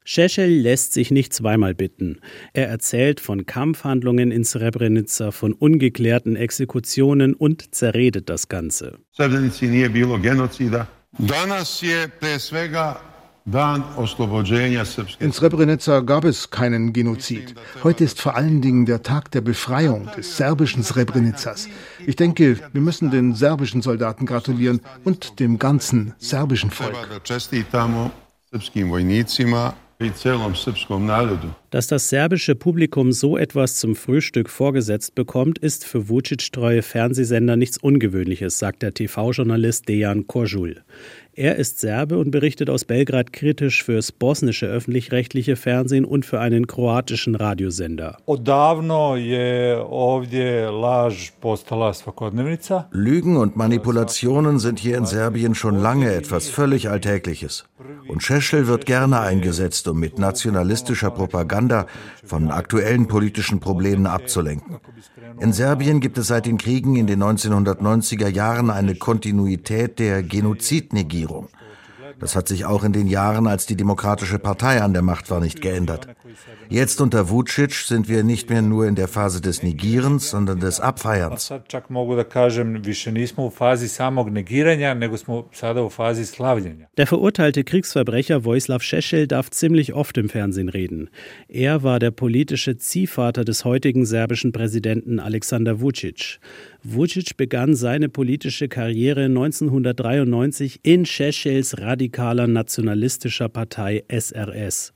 Šešelj 0.04 0.60
lässt 0.60 0.92
sich 0.92 1.10
nicht 1.10 1.32
zweimal 1.32 1.74
bitten. 1.74 2.20
Er 2.52 2.68
erzählt 2.68 3.20
von 3.20 3.46
Kampfhandlungen 3.46 4.30
in 4.30 4.44
Srebrenica, 4.44 5.30
von 5.30 5.52
ungeklärten 5.52 6.36
Exekutionen 6.36 7.34
und 7.34 7.74
zerredet 7.74 8.28
das 8.28 8.48
Ganze. 8.48 8.98
Srebrenici 9.12 9.66
nije 9.66 9.88
bilo 9.88 10.18
genocida. 10.18 10.86
Danas 11.18 11.82
je 11.82 12.08
pre 12.08 12.38
svega 12.38 13.11
in 13.44 15.32
Srebrenica 15.32 16.00
gab 16.00 16.24
es 16.24 16.50
keinen 16.50 16.92
Genozid. 16.92 17.54
Heute 17.82 18.04
ist 18.04 18.20
vor 18.20 18.36
allen 18.36 18.62
Dingen 18.62 18.86
der 18.86 19.02
Tag 19.02 19.32
der 19.32 19.40
Befreiung 19.40 20.08
des 20.16 20.36
serbischen 20.36 20.84
Srebrenicas. 20.84 21.68
Ich 22.06 22.14
denke, 22.14 22.58
wir 22.72 22.80
müssen 22.80 23.10
den 23.10 23.34
serbischen 23.34 23.82
Soldaten 23.82 24.26
gratulieren 24.26 24.80
und 25.04 25.40
dem 25.40 25.58
ganzen 25.58 26.14
serbischen 26.18 26.70
Volk. 26.70 26.94
Dass 31.70 31.86
das 31.86 32.08
serbische 32.08 32.54
Publikum 32.54 33.12
so 33.12 33.36
etwas 33.36 33.76
zum 33.76 33.94
Frühstück 33.94 34.50
vorgesetzt 34.50 35.14
bekommt, 35.14 35.58
ist 35.58 35.84
für 35.84 36.08
Vucic-treue 36.08 36.82
Fernsehsender 36.82 37.56
nichts 37.56 37.78
Ungewöhnliches, 37.78 38.58
sagt 38.58 38.82
der 38.82 38.94
TV-Journalist 38.94 39.88
Dejan 39.88 40.26
Korjul. 40.26 40.82
Er 41.34 41.56
ist 41.56 41.80
Serbe 41.80 42.18
und 42.18 42.30
berichtet 42.30 42.68
aus 42.68 42.84
Belgrad 42.84 43.32
kritisch 43.32 43.82
fürs 43.82 44.12
bosnische 44.12 44.66
öffentlich-rechtliche 44.66 45.56
Fernsehen 45.56 46.04
und 46.04 46.26
für 46.26 46.40
einen 46.40 46.66
kroatischen 46.66 47.34
Radiosender. 47.34 48.18
Lügen 52.90 53.36
und 53.38 53.56
Manipulationen 53.56 54.58
sind 54.58 54.78
hier 54.78 54.98
in 54.98 55.06
Serbien 55.06 55.54
schon 55.54 55.76
lange 55.76 56.12
etwas 56.12 56.50
völlig 56.50 56.90
Alltägliches. 56.90 57.64
Und 58.08 58.22
Šešelj 58.22 58.66
wird 58.66 58.84
gerne 58.84 59.20
eingesetzt, 59.20 59.88
um 59.88 59.98
mit 59.98 60.18
nationalistischer 60.18 61.10
Propaganda 61.10 61.86
von 62.24 62.50
aktuellen 62.50 63.08
politischen 63.08 63.58
Problemen 63.58 64.06
abzulenken. 64.06 64.76
In 65.40 65.54
Serbien 65.54 66.00
gibt 66.00 66.18
es 66.18 66.26
seit 66.26 66.44
den 66.44 66.58
Kriegen 66.58 66.96
in 66.96 67.06
den 67.06 67.22
1990er 67.22 68.28
Jahren 68.28 68.70
eine 68.70 68.94
Kontinuität 68.96 69.98
der 69.98 70.22
Genozidnegierung. 70.22 71.21
Das 72.18 72.36
hat 72.36 72.48
sich 72.48 72.64
auch 72.64 72.84
in 72.84 72.92
den 72.92 73.06
Jahren, 73.06 73.46
als 73.46 73.66
die 73.66 73.76
Demokratische 73.76 74.38
Partei 74.38 74.82
an 74.82 74.92
der 74.92 75.02
Macht 75.02 75.30
war, 75.30 75.40
nicht 75.40 75.60
geändert. 75.60 76.08
Jetzt 76.68 77.00
unter 77.00 77.28
Vucic 77.28 77.72
sind 77.74 78.08
wir 78.08 78.24
nicht 78.24 78.50
mehr 78.50 78.62
nur 78.62 78.86
in 78.86 78.94
der 78.94 79.08
Phase 79.08 79.40
des 79.40 79.62
Negierens, 79.62 80.30
sondern 80.30 80.60
des 80.60 80.80
Abfeierns. 80.80 81.52
Der 86.96 87.06
verurteilte 87.06 87.64
Kriegsverbrecher 87.64 88.44
Vojislav 88.44 88.82
Šešelj 88.82 89.26
darf 89.28 89.50
ziemlich 89.50 89.92
oft 89.94 90.18
im 90.18 90.28
Fernsehen 90.28 90.68
reden. 90.68 91.10
Er 91.48 91.82
war 91.82 91.98
der 91.98 92.10
politische 92.10 92.76
Ziehvater 92.76 93.44
des 93.44 93.64
heutigen 93.64 94.06
serbischen 94.06 94.52
Präsidenten 94.52 95.20
Alexander 95.20 95.80
Vucic. 95.80 96.38
Vucic 96.82 97.36
begann 97.36 97.74
seine 97.74 98.08
politische 98.08 98.68
Karriere 98.68 99.24
1993 99.24 100.80
in 100.82 101.04
Šešeljs 101.06 101.78
radikaler 101.78 102.46
nationalistischer 102.46 103.48
Partei 103.48 104.04
SRS. 104.08 104.92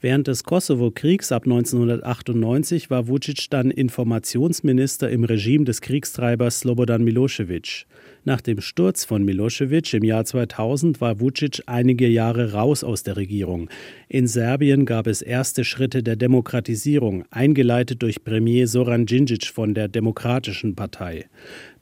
Während 0.00 0.28
des 0.28 0.44
Kosovo-Kriegs 0.44 1.32
ab 1.32 1.42
1998 1.42 2.88
war 2.88 3.08
Vucic 3.08 3.50
dann 3.50 3.72
Informationsminister 3.72 5.10
im 5.10 5.24
Regime 5.24 5.64
des 5.64 5.80
Kriegstreibers 5.80 6.60
Slobodan 6.60 7.02
Milosevic. 7.02 7.84
Nach 8.22 8.40
dem 8.40 8.60
Sturz 8.60 9.04
von 9.04 9.24
Milosevic 9.24 9.92
im 9.94 10.04
Jahr 10.04 10.24
2000 10.24 11.00
war 11.00 11.18
Vucic 11.18 11.62
einige 11.66 12.06
Jahre 12.06 12.52
raus 12.52 12.84
aus 12.84 13.02
der 13.02 13.16
Regierung. 13.16 13.70
In 14.08 14.28
Serbien 14.28 14.86
gab 14.86 15.08
es 15.08 15.20
erste 15.20 15.64
Schritte 15.64 16.04
der 16.04 16.14
Demokratisierung, 16.14 17.24
eingeleitet 17.32 18.00
durch 18.00 18.22
Premier 18.22 18.68
Zoran 18.68 19.04
Djindjic 19.04 19.46
von 19.46 19.74
der 19.74 19.88
Demokratischen 19.88 20.76
Partei. 20.76 21.26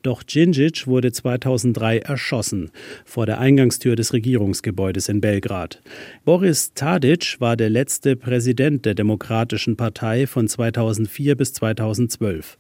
Doch 0.07 0.23
Djindjic 0.23 0.87
wurde 0.87 1.11
2003 1.11 1.99
erschossen 1.99 2.71
vor 3.05 3.27
der 3.27 3.41
Eingangstür 3.41 3.97
des 3.97 4.13
Regierungsgebäudes 4.13 5.09
in 5.09 5.21
Belgrad. 5.21 5.83
Boris 6.25 6.75
Tadic 6.75 7.41
war 7.41 7.57
der 7.57 7.71
letzte 7.71 8.15
Präsident 8.15 8.87
der 8.87 8.95
Demokratischen 8.95 9.77
Partei 9.77 10.29
von 10.29 10.47
2004 10.47 11.35
bis 11.35 11.55
2012. 11.55 12.57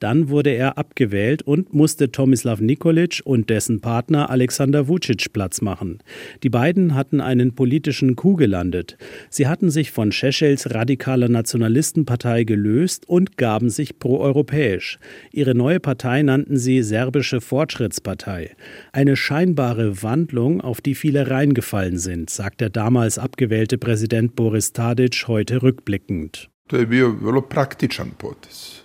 Dann 0.00 0.30
wurde 0.30 0.50
er 0.50 0.78
abgewählt 0.78 1.42
und 1.42 1.74
musste 1.74 2.10
Tomislav 2.10 2.60
Nikolic 2.60 3.20
und 3.24 3.50
dessen 3.50 3.82
Partner 3.82 4.30
Alexander 4.30 4.88
Vucic 4.88 5.30
Platz 5.34 5.60
machen. 5.60 5.98
Die 6.42 6.48
beiden 6.48 6.94
hatten 6.94 7.20
einen 7.20 7.54
politischen 7.54 8.16
Coup 8.16 8.38
gelandet. 8.38 8.96
Sie 9.28 9.46
hatten 9.46 9.70
sich 9.70 9.90
von 9.90 10.10
Šešeljs 10.10 10.74
radikaler 10.74 11.28
Nationalistenpartei 11.28 12.44
gelöst 12.44 13.06
und 13.08 13.36
gaben 13.36 13.68
sich 13.68 13.98
proeuropäisch. 13.98 14.98
Ihre 15.32 15.54
neue 15.54 15.80
Partei 15.80 16.22
nannten 16.22 16.56
sie 16.56 16.82
Serbische 16.90 17.40
Fortschrittspartei. 17.40 18.56
Eine 18.90 19.14
scheinbare 19.14 20.02
Wandlung, 20.02 20.60
auf 20.60 20.80
die 20.80 20.96
viele 20.96 21.30
reingefallen 21.30 21.98
sind, 21.98 22.30
sagt 22.30 22.60
der 22.60 22.68
damals 22.68 23.16
abgewählte 23.16 23.78
Präsident 23.78 24.34
Boris 24.34 24.72
Tadic 24.72 25.28
heute 25.28 25.62
rückblickend. 25.62 26.50
To 26.70 26.76
je 26.76 26.86
bio 26.86 27.10
vrlo 27.20 27.42
praktičan 27.42 28.10
potez. 28.18 28.80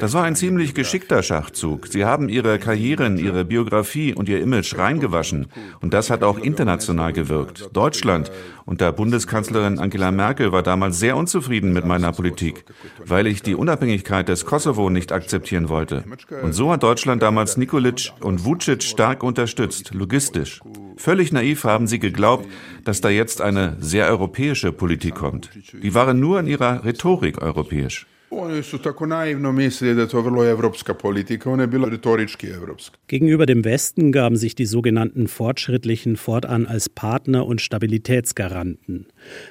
Das 0.00 0.14
war 0.14 0.24
ein 0.24 0.36
ziemlich 0.36 0.74
geschickter 0.74 1.22
Schachzug. 1.22 1.88
Sie 1.88 2.04
haben 2.04 2.28
ihre 2.28 2.58
Karrieren, 2.58 3.18
ihre 3.18 3.44
Biografie 3.44 4.14
und 4.14 4.28
ihr 4.28 4.40
Image 4.40 4.78
reingewaschen. 4.78 5.48
Und 5.80 5.92
das 5.92 6.08
hat 6.08 6.22
auch 6.22 6.38
international 6.38 7.12
gewirkt. 7.12 7.70
Deutschland 7.72 8.30
unter 8.64 8.92
Bundeskanzlerin 8.92 9.78
Angela 9.78 10.10
Merkel 10.12 10.52
war 10.52 10.62
damals 10.62 10.98
sehr 10.98 11.16
unzufrieden 11.16 11.72
mit 11.72 11.84
meiner 11.84 12.12
Politik, 12.12 12.64
weil 13.04 13.26
ich 13.26 13.42
die 13.42 13.54
Unabhängigkeit 13.54 14.28
des 14.28 14.46
Kosovo 14.46 14.88
nicht 14.88 15.12
akzeptieren 15.12 15.68
wollte. 15.68 16.04
Und 16.42 16.52
so 16.52 16.70
hat 16.70 16.82
Deutschland 16.82 17.22
damals 17.22 17.56
Nikolic 17.56 18.12
und 18.20 18.44
Vucic 18.44 18.82
stark 18.82 19.22
unterstützt, 19.22 19.92
logistisch. 19.94 20.60
Völlig 20.98 21.32
naiv 21.32 21.64
haben 21.64 21.86
sie 21.86 22.00
geglaubt, 22.00 22.46
dass 22.84 23.00
da 23.00 23.08
jetzt 23.08 23.40
eine 23.40 23.76
sehr 23.80 24.08
europäische 24.08 24.72
Politik 24.72 25.14
kommt. 25.14 25.50
Die 25.72 25.94
waren 25.94 26.18
nur 26.18 26.40
in 26.40 26.48
ihrer 26.48 26.84
Rhetorik 26.84 27.40
europäisch. 27.40 28.06
Oni 28.30 28.62
su 28.62 28.78
tako 28.78 29.06
naivno 29.06 29.52
mislili 29.52 29.94
da 29.94 30.02
je 30.02 30.08
to 30.08 30.20
vrlo 30.20 30.44
evropska 30.44 30.94
politika, 30.94 31.50
ona 31.50 31.62
je 31.62 31.66
bila 31.66 31.88
retorički 31.88 32.46
evropska. 32.46 32.98
Gegenüber 33.08 33.46
dem 33.46 33.62
Westen 33.62 34.12
gaben 34.12 34.38
sich 34.38 34.54
die 34.54 34.66
sogenannten 34.66 35.28
Fortschrittlichen 35.28 36.16
fortan 36.16 36.66
als 36.66 36.88
Partner 36.88 37.46
und 37.46 37.60
Stabilitätsgaranten. 37.60 39.06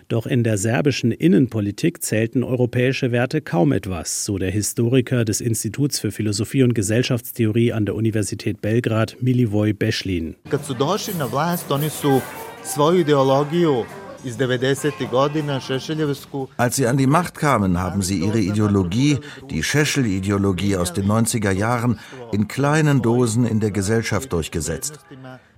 Doch 0.10 0.28
in 0.28 0.44
der 0.44 0.58
serbischen 0.58 1.12
Innenpolitik 1.12 2.04
zählten 2.04 2.44
europäische 2.44 3.12
Werte 3.12 3.42
kaum 3.42 3.72
etwas, 3.72 4.26
so 4.26 4.38
der 4.38 4.52
Historiker 4.52 5.26
des 5.26 5.42
Instituts 5.42 6.00
für 6.00 6.12
Philosophie 6.12 6.64
und 6.64 6.74
Gesellschaftstheorie 6.76 7.74
an 7.74 7.86
der 7.86 7.96
Universität 7.96 8.62
Belgrad, 8.62 9.18
Milivoj 9.22 9.74
Beschlin. 9.74 10.36
Kad 10.50 10.66
su 10.66 10.74
došli 10.74 11.14
na 11.18 11.28
vlast, 11.28 11.72
oni 11.72 11.90
su 11.90 12.22
svoju 12.64 13.00
ideologiju 13.00 13.86
als 16.58 16.76
sie 16.76 16.88
an 16.88 16.98
die 16.98 17.08
Macht 17.08 17.36
kamen, 17.36 17.80
haben 17.80 18.02
sie 18.02 18.20
ihre 18.20 18.40
Ideologie, 18.40 19.20
die 19.50 19.64
Scheschel-Ideologie 19.64 20.78
aus 20.78 20.94
den 20.94 21.06
90er 21.06 21.52
Jahren, 21.52 22.00
in 22.32 22.48
kleinen 22.48 23.02
Dosen 23.02 23.46
in 23.46 23.60
der 23.60 23.72
Gesellschaft 23.72 24.34
durchgesetzt. 24.34 25.00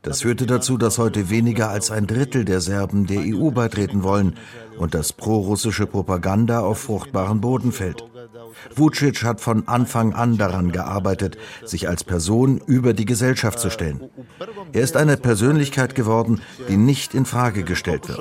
Das 0.02 0.22
führte 0.22 0.46
dazu, 0.46 0.78
dass 0.78 0.98
heute 0.98 1.30
weniger 1.30 1.70
als 1.70 1.92
ein 1.92 2.08
Drittel 2.08 2.46
der 2.46 2.62
Serben 2.62 3.06
der 3.06 3.22
EU 3.22 3.52
beitreten 3.52 4.04
wollen 4.04 4.36
und 4.78 4.94
dass 4.94 5.12
prorussische 5.12 5.88
Propaganda 5.88 6.62
auf 6.62 6.80
fruchtbaren 6.80 7.42
Boden 7.42 7.72
fällt. 7.72 8.04
Vucic 8.76 9.24
hat 9.24 9.42
von 9.42 9.68
Anfang 9.68 10.14
an 10.14 10.38
daran 10.38 10.72
gearbeitet, 10.72 11.38
sich 11.66 11.88
als 11.88 12.04
Person 12.04 12.62
über 12.66 12.94
die 12.94 13.06
Gesellschaft 13.06 13.60
zu 13.60 13.70
stellen. 13.70 14.10
Er 14.74 14.82
ist 14.82 14.96
eine 14.96 15.18
Persönlichkeit 15.18 15.96
geworden, 15.96 16.42
die 16.68 16.78
nicht 16.78 17.14
in 17.14 17.26
Frage 17.26 17.64
gestellt 17.64 18.08
wird. 18.08 18.20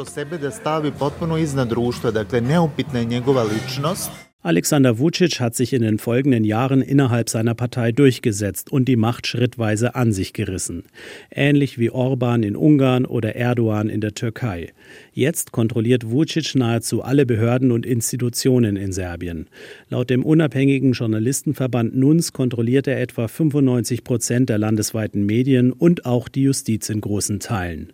Alexander 4.41 5.01
Vucic 5.01 5.41
hat 5.41 5.57
sich 5.57 5.73
in 5.73 5.83
den 5.83 5.99
folgenden 5.99 6.45
Jahren 6.45 6.81
innerhalb 6.81 7.29
seiner 7.29 7.57
Partei 7.57 7.91
durchgesetzt 7.91 8.71
und 8.71 8.85
die 8.85 8.95
Macht 8.95 9.27
schrittweise 9.27 9.97
an 9.97 10.13
sich 10.13 10.33
gerissen. 10.33 10.85
Ähnlich 11.29 11.77
wie 11.77 11.91
Orban 11.91 12.45
in 12.45 12.55
Ungarn 12.55 13.05
oder 13.05 13.35
Erdogan 13.35 13.89
in 13.89 14.01
der 14.01 14.15
Türkei. 14.15 14.73
Jetzt 15.13 15.51
kontrolliert 15.51 16.09
Vucic 16.13 16.55
nahezu 16.55 17.03
alle 17.03 17.27
Behörden 17.27 17.73
und 17.73 17.85
Institutionen 17.85 18.77
in 18.77 18.93
Serbien. 18.93 19.49
Laut 19.89 20.09
dem 20.09 20.25
unabhängigen 20.25 20.93
Journalistenverband 20.93 21.97
NUNS 21.97 22.33
kontrolliert 22.33 22.87
er 22.87 23.01
etwa 23.01 23.27
95 23.27 24.05
Prozent 24.05 24.51
der 24.51 24.59
landesweiten 24.59 25.27
Medien 25.27 25.73
und 25.73 26.07
auch 26.07 26.29
die 26.29 26.43
Justiz 26.43 26.89
in 26.91 27.01
großen 27.01 27.41
Teilen. 27.41 27.93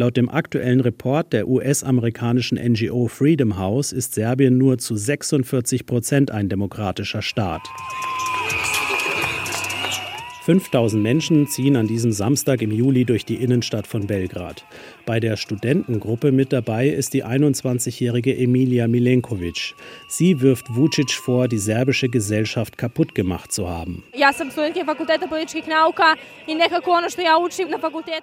Laut 0.00 0.16
dem 0.16 0.30
aktuellen 0.30 0.80
Report 0.80 1.30
der 1.30 1.46
US-amerikanischen 1.46 2.56
NGO 2.56 3.06
Freedom 3.06 3.58
House 3.58 3.92
ist 3.92 4.14
Serbien 4.14 4.56
nur 4.56 4.78
zu 4.78 4.96
46 4.96 5.84
Prozent 5.84 6.30
ein 6.30 6.48
demokratischer 6.48 7.20
Staat. 7.20 7.60
5000 10.42 11.02
Menschen 11.02 11.48
ziehen 11.48 11.76
an 11.76 11.86
diesem 11.86 12.12
Samstag 12.12 12.62
im 12.62 12.70
Juli 12.72 13.04
durch 13.04 13.26
die 13.26 13.34
Innenstadt 13.36 13.86
von 13.86 14.06
Belgrad. 14.06 14.64
Bei 15.04 15.20
der 15.20 15.36
Studentengruppe 15.36 16.32
mit 16.32 16.52
dabei 16.52 16.88
ist 16.88 17.12
die 17.12 17.24
21-jährige 17.24 18.34
Emilia 18.36 18.88
Milenkovic. 18.88 19.74
Sie 20.08 20.40
wirft 20.40 20.74
Vucic 20.74 21.10
vor, 21.12 21.46
die 21.46 21.58
serbische 21.58 22.08
Gesellschaft 22.08 22.78
kaputt 22.78 23.14
gemacht 23.14 23.52
zu 23.52 23.68
haben. 23.68 24.02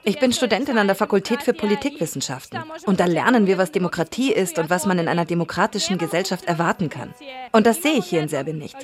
Ich 0.04 0.20
bin 0.20 0.34
Studentin 0.34 0.78
an 0.78 0.88
der 0.88 0.96
Fakultät 0.96 1.44
für 1.44 1.54
Politikwissenschaften. 1.54 2.60
Und 2.86 3.00
da 3.00 3.06
lernen 3.06 3.46
wir, 3.46 3.60
was 3.60 3.72
Demokratie 3.72 4.32
ist 4.32 4.58
und 4.58 4.72
was 4.72 4.88
man 4.88 4.98
in 4.98 5.08
einer 5.08 5.26
demokratischen 5.26 6.00
Gesellschaft 6.00 6.46
erwarten 6.46 6.90
kann. 6.90 7.14
Und 7.52 7.68
das 7.68 7.84
sehe 7.84 8.00
ich 8.00 8.06
hier 8.06 8.22
in 8.22 8.28
Serbien 8.28 8.58
nicht. 8.58 8.76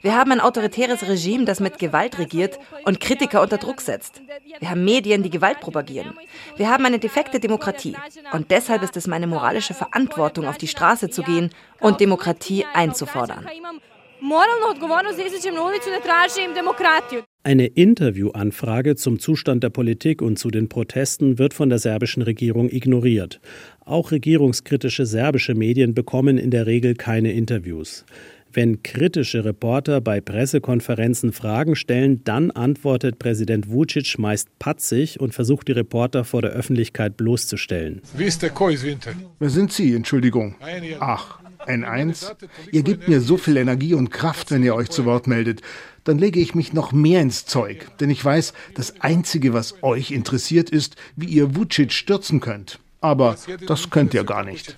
Wir 0.00 0.16
haben 0.16 0.32
ein 0.32 0.40
autoritäres 0.40 1.06
Regime, 1.06 1.44
das 1.44 1.60
mit 1.60 1.78
Gewalt 1.78 2.18
regiert 2.18 2.58
und 2.84 3.00
Kritiker 3.00 3.42
unter 3.42 3.58
Druck 3.58 3.80
setzt. 3.80 4.20
Wir 4.58 4.70
haben 4.70 4.84
Medien, 4.84 5.22
die 5.22 5.30
Gewalt 5.30 5.60
propagieren. 5.60 6.14
Wir 6.56 6.70
haben 6.70 6.84
eine 6.84 6.98
defekte 6.98 7.40
Demokratie. 7.40 7.96
Und 8.32 8.50
deshalb 8.50 8.82
ist 8.82 8.96
es 8.96 9.06
meine 9.06 9.26
moralische 9.26 9.74
Verantwortung, 9.74 10.46
auf 10.46 10.58
die 10.58 10.68
Straße 10.68 11.10
zu 11.10 11.22
gehen 11.22 11.50
und 11.80 12.00
Demokratie 12.00 12.64
einzufordern. 12.72 13.46
Eine 17.42 17.66
Interviewanfrage 17.66 18.96
zum 18.96 19.18
Zustand 19.18 19.64
der 19.64 19.70
Politik 19.70 20.20
und 20.20 20.38
zu 20.38 20.50
den 20.50 20.68
Protesten 20.68 21.38
wird 21.38 21.54
von 21.54 21.70
der 21.70 21.78
serbischen 21.78 22.22
Regierung 22.22 22.68
ignoriert. 22.70 23.40
Auch 23.86 24.10
regierungskritische 24.10 25.06
serbische 25.06 25.54
Medien 25.54 25.94
bekommen 25.94 26.36
in 26.36 26.50
der 26.50 26.66
Regel 26.66 26.94
keine 26.94 27.32
Interviews. 27.32 28.04
Wenn 28.52 28.82
kritische 28.82 29.44
Reporter 29.44 30.00
bei 30.00 30.20
Pressekonferenzen 30.20 31.32
Fragen 31.32 31.76
stellen, 31.76 32.24
dann 32.24 32.50
antwortet 32.50 33.18
Präsident 33.18 33.70
Vucic 33.70 34.18
meist 34.18 34.48
patzig 34.58 35.20
und 35.20 35.34
versucht 35.34 35.68
die 35.68 35.72
Reporter 35.72 36.24
vor 36.24 36.42
der 36.42 36.50
Öffentlichkeit 36.50 37.16
bloßzustellen. 37.16 38.02
Wer 39.38 39.50
sind 39.50 39.72
Sie? 39.72 39.94
Entschuldigung. 39.94 40.56
Ach, 40.98 41.38
N1? 41.66 42.34
Ihr 42.72 42.82
gebt 42.82 43.08
mir 43.08 43.20
so 43.20 43.36
viel 43.36 43.56
Energie 43.56 43.94
und 43.94 44.10
Kraft, 44.10 44.50
wenn 44.50 44.64
ihr 44.64 44.74
euch 44.74 44.90
zu 44.90 45.04
Wort 45.04 45.26
meldet. 45.26 45.62
Dann 46.04 46.18
lege 46.18 46.40
ich 46.40 46.54
mich 46.54 46.72
noch 46.72 46.92
mehr 46.92 47.20
ins 47.20 47.44
Zeug, 47.44 47.86
denn 48.00 48.10
ich 48.10 48.24
weiß, 48.24 48.54
das 48.74 49.00
Einzige, 49.00 49.52
was 49.52 49.82
euch 49.82 50.10
interessiert, 50.10 50.70
ist, 50.70 50.96
wie 51.14 51.26
ihr 51.26 51.54
Vucic 51.54 51.92
stürzen 51.92 52.40
könnt. 52.40 52.80
Aber 53.00 53.36
das 53.66 53.90
könnt 53.90 54.12
ihr 54.14 54.24
gar 54.24 54.44
nicht. 54.44 54.74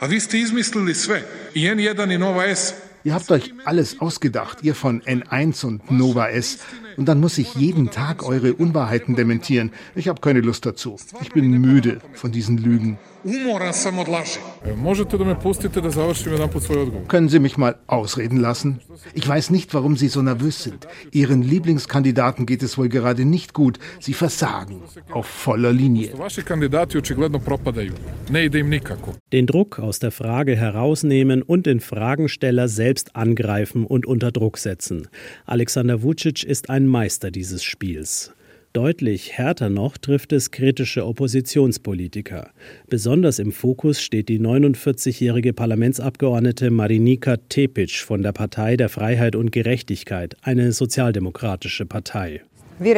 A 0.00 0.06
vi 0.06 0.20
ste 0.20 0.38
izmislili 0.38 0.94
sve, 0.94 1.22
i 1.54 1.68
N1 1.68 2.14
i 2.14 2.18
Nova 2.18 2.44
S. 2.46 2.74
Ihr 3.04 3.14
habt 3.14 3.30
euch 3.30 3.54
alles 3.64 4.00
ausgedacht, 4.00 4.58
ihr 4.62 4.74
von 4.74 5.00
N1 5.02 5.64
und 5.64 5.88
Nova 5.90 6.28
S. 6.30 6.58
Und 6.96 7.06
dann 7.06 7.20
muss 7.20 7.38
ich 7.38 7.54
jeden 7.54 7.90
Tag 7.90 8.24
eure 8.24 8.54
Unwahrheiten 8.54 9.14
dementieren. 9.14 9.70
Ich 9.94 10.08
habe 10.08 10.20
keine 10.20 10.40
Lust 10.40 10.66
dazu. 10.66 10.96
Ich 11.22 11.30
bin 11.30 11.48
müde 11.60 12.00
von 12.14 12.32
diesen 12.32 12.58
Lügen. 12.58 12.98
Umoran 13.24 13.72
sam 13.72 13.98
od 13.98 14.08
laži. 14.08 14.38
Možete 14.76 15.18
da 15.18 15.24
me 15.24 15.40
pustite 15.40 15.80
da 15.80 15.90
završim 15.90 16.32
jedan 16.32 16.50
put 16.50 16.62
svoj 16.62 16.78
odgovor? 16.78 17.06
Können 17.06 17.30
Sie 17.30 17.40
mich 17.40 17.58
mal 17.58 17.72
ausreden 17.86 18.40
lassen? 18.40 18.74
Ich 19.14 19.28
weiß 19.28 19.52
nicht, 19.52 19.74
warum 19.74 19.96
Sie 19.96 20.08
so 20.08 20.22
nervös 20.22 20.62
sind. 20.62 20.86
Ihren 21.12 21.42
Lieblingskandidaten 21.42 22.46
geht 22.46 22.62
es 22.62 22.78
wohl 22.78 22.88
gerade 22.88 23.24
nicht 23.24 23.52
gut. 23.52 23.78
Sie 24.00 24.12
versagen 24.12 24.82
auf 25.12 25.26
voller 25.26 25.72
Linie. 25.72 26.12
Vaši 26.18 26.42
kandidati 26.42 26.98
očigledno 26.98 27.38
propadaju. 27.38 27.92
Ne 28.30 28.44
ide 28.44 28.58
im 28.58 28.68
nikako. 28.68 29.14
Den 29.32 29.46
Druck 29.46 29.78
aus 29.78 29.98
der 29.98 30.10
Frage 30.10 30.56
herausnehmen 30.56 31.42
und 31.42 31.66
den 31.66 31.80
Fragensteller 31.80 32.68
selbst 32.68 33.16
angreifen 33.16 33.86
und 33.86 34.06
unter 34.06 34.32
Druck 34.32 34.58
setzen. 34.58 35.08
Alexander 35.46 36.02
Vucic 36.02 36.44
ist 36.44 36.70
ein 36.70 36.86
Meister 36.86 37.30
dieses 37.30 37.64
Spiels. 37.64 38.32
Deutlich 38.74 39.38
härter 39.38 39.70
noch 39.70 39.96
trifft 39.98 40.32
es 40.32 40.50
kritische 40.50 41.06
Oppositionspolitiker. 41.06 42.50
Besonders 42.88 43.38
im 43.38 43.52
Fokus 43.52 44.02
steht 44.02 44.28
die 44.28 44.40
49-jährige 44.40 45.52
Parlamentsabgeordnete 45.52 46.72
Marinika 46.72 47.36
Tepic 47.36 48.02
von 48.04 48.24
der 48.24 48.32
Partei 48.32 48.76
der 48.76 48.88
Freiheit 48.88 49.36
und 49.36 49.52
Gerechtigkeit, 49.52 50.36
eine 50.42 50.72
sozialdemokratische 50.72 51.86
Partei. 51.86 52.42
Vi 52.80 52.92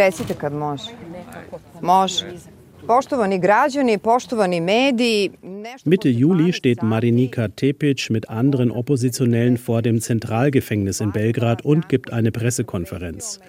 Mitte 5.85 6.09
Juli 6.09 6.53
steht 6.53 6.83
Marinika 6.83 7.49
Tepic 7.49 8.13
mit 8.13 8.31
anderen 8.31 8.71
Oppositionellen 8.71 9.57
vor 9.57 9.83
dem 9.83 10.01
Zentralgefängnis 10.01 11.01
in 11.01 11.11
Belgrad 11.11 11.65
und 11.65 11.89
gibt 11.89 12.13
eine 12.13 12.31
Pressekonferenz. 12.31 13.41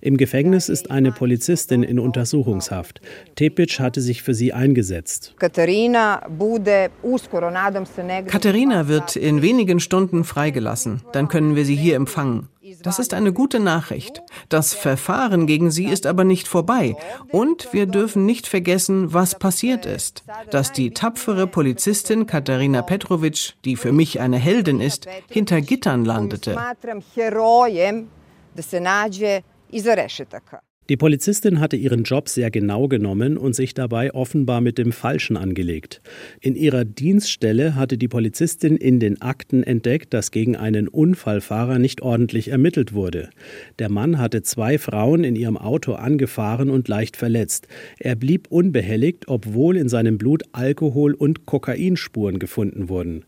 Im 0.00 0.16
Gefängnis 0.16 0.68
ist 0.68 0.90
eine 0.90 1.12
Polizistin 1.12 1.82
in 1.82 1.98
Untersuchungshaft. 1.98 3.00
Tepic 3.36 3.78
hatte 3.78 4.00
sich 4.00 4.22
für 4.22 4.34
sie 4.34 4.52
eingesetzt. 4.52 5.34
Katharina 8.26 8.88
wird 8.88 9.16
in 9.16 9.42
wenigen 9.42 9.78
Stunden 9.78 10.24
freigelassen. 10.24 11.02
Dann 11.12 11.28
können 11.28 11.54
wir 11.54 11.64
sie 11.64 11.76
hier 11.76 11.96
empfangen. 11.96 12.48
Das 12.82 12.98
ist 12.98 13.14
eine 13.14 13.32
gute 13.32 13.60
Nachricht. 13.60 14.22
Das 14.48 14.74
Verfahren 14.74 15.46
gegen 15.46 15.70
sie 15.70 15.86
ist 15.86 16.06
aber 16.06 16.24
nicht 16.24 16.48
vorbei. 16.48 16.96
Und 17.30 17.72
wir 17.72 17.86
dürfen 17.86 18.26
nicht 18.26 18.46
vergessen, 18.46 19.12
was 19.12 19.38
passiert 19.38 19.86
ist. 19.86 20.24
Dass 20.50 20.72
die 20.72 20.90
tapfere 20.90 21.46
Polizistin 21.46 22.26
Katharina 22.26 22.82
Petrovic, 22.82 23.54
die 23.64 23.76
für 23.76 23.92
mich 23.92 24.20
eine 24.20 24.38
Heldin 24.38 24.80
ist, 24.80 25.06
hinter 25.28 25.60
Gittern 25.60 26.04
landete. 26.04 26.56
Die 30.90 30.96
Polizistin 30.96 31.60
hatte 31.60 31.76
ihren 31.76 32.02
Job 32.02 32.28
sehr 32.28 32.50
genau 32.50 32.88
genommen 32.88 33.38
und 33.38 33.54
sich 33.54 33.74
dabei 33.74 34.12
offenbar 34.12 34.60
mit 34.60 34.76
dem 34.76 34.90
Falschen 34.90 35.36
angelegt. 35.36 36.02
In 36.40 36.56
ihrer 36.56 36.84
Dienststelle 36.84 37.76
hatte 37.76 37.96
die 37.96 38.08
Polizistin 38.08 38.76
in 38.76 38.98
den 38.98 39.22
Akten 39.22 39.62
entdeckt, 39.62 40.12
dass 40.12 40.32
gegen 40.32 40.56
einen 40.56 40.88
Unfallfahrer 40.88 41.78
nicht 41.78 42.02
ordentlich 42.02 42.48
ermittelt 42.48 42.92
wurde. 42.92 43.30
Der 43.78 43.88
Mann 43.88 44.18
hatte 44.18 44.42
zwei 44.42 44.78
Frauen 44.78 45.22
in 45.22 45.36
ihrem 45.36 45.56
Auto 45.56 45.92
angefahren 45.92 46.70
und 46.70 46.88
leicht 46.88 47.16
verletzt. 47.16 47.68
Er 48.00 48.16
blieb 48.16 48.48
unbehelligt, 48.48 49.28
obwohl 49.28 49.76
in 49.76 49.88
seinem 49.88 50.18
Blut 50.18 50.42
Alkohol- 50.50 51.14
und 51.14 51.46
Kokainspuren 51.46 52.40
gefunden 52.40 52.88
wurden. 52.88 53.26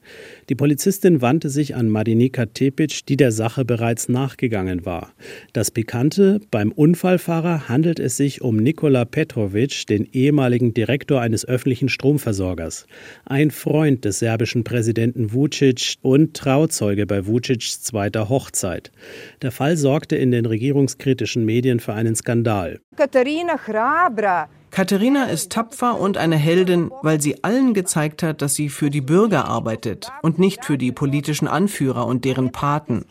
Die 0.53 0.57
Polizistin 0.57 1.23
wandte 1.23 1.49
sich 1.49 1.77
an 1.77 1.88
Marinika 1.88 2.45
Tepic, 2.45 3.07
die 3.09 3.17
der 3.17 3.33
Sache 3.33 3.65
bereits 3.65 4.11
nachgegangen 4.11 4.85
war. 4.85 5.15
Das 5.55 5.71
Pikante 5.71 6.41
beim 6.51 6.73
Unfallfahrer 6.73 7.71
handelt 7.71 7.99
es 7.99 8.19
sich 8.19 8.43
um 8.43 8.57
Nikola 8.57 9.07
Petrovic, 9.07 9.87
den 9.87 10.07
ehemaligen 10.12 10.75
Direktor 10.75 11.23
eines 11.23 11.49
öffentlichen 11.49 11.88
Stromversorgers, 11.88 12.87
ein 13.25 13.51
Freund 13.51 14.05
des 14.05 14.19
serbischen 14.19 14.62
Präsidenten 14.62 15.33
Vucic 15.33 15.95
und 16.03 16.37
Trauzeuge 16.37 17.07
bei 17.07 17.27
Vucics 17.27 17.81
zweiter 17.81 18.29
Hochzeit. 18.29 18.93
Der 19.41 19.53
Fall 19.53 19.79
sorgte 19.79 20.17
in 20.17 20.33
den 20.33 20.45
regierungskritischen 20.45 21.47
Medien 21.47 21.81
für 21.81 21.95
einen 21.95 22.15
Skandal. 22.15 22.79
Katharina 22.95 23.57
Hrabra. 23.57 24.51
Katharina 24.73 25.25
ist 25.25 25.53
tapfer 25.53 26.01
und 26.01 26.17
eine 26.17 26.37
Heldin, 26.37 26.91
weil 27.03 27.21
sie 27.21 27.45
allen 27.45 27.75
gezeigt 27.75 28.23
hat, 28.23 28.41
dass 28.41 28.55
sie 28.55 28.71
für 28.71 28.89
die 28.89 29.03
Bürger 29.03 29.45
arbeitet 29.45 30.11
und 30.23 30.39
nicht 30.39 30.65
für 30.65 30.79
die 30.79 30.93
politischen 30.93 31.47
Anführer 31.47 32.07
und 32.07 32.25
deren 32.25 32.53
Paten. 32.53 33.05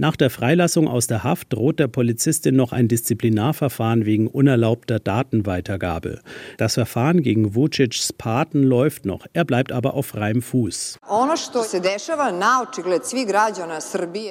Nach 0.00 0.16
der 0.16 0.30
Freilassung 0.30 0.88
aus 0.88 1.08
der 1.08 1.24
Haft 1.24 1.52
droht 1.52 1.78
der 1.78 1.86
Polizistin 1.86 2.56
noch 2.56 2.72
ein 2.72 2.88
Disziplinarverfahren 2.88 4.06
wegen 4.06 4.28
unerlaubter 4.28 4.98
Datenweitergabe. 4.98 6.20
Das 6.56 6.72
Verfahren 6.72 7.22
gegen 7.22 7.54
Vucic's 7.54 8.10
Paten 8.14 8.62
läuft 8.62 9.04
noch, 9.04 9.26
er 9.34 9.44
bleibt 9.44 9.72
aber 9.72 9.92
auf 9.92 10.06
freiem 10.06 10.40
Fuß. 10.40 11.00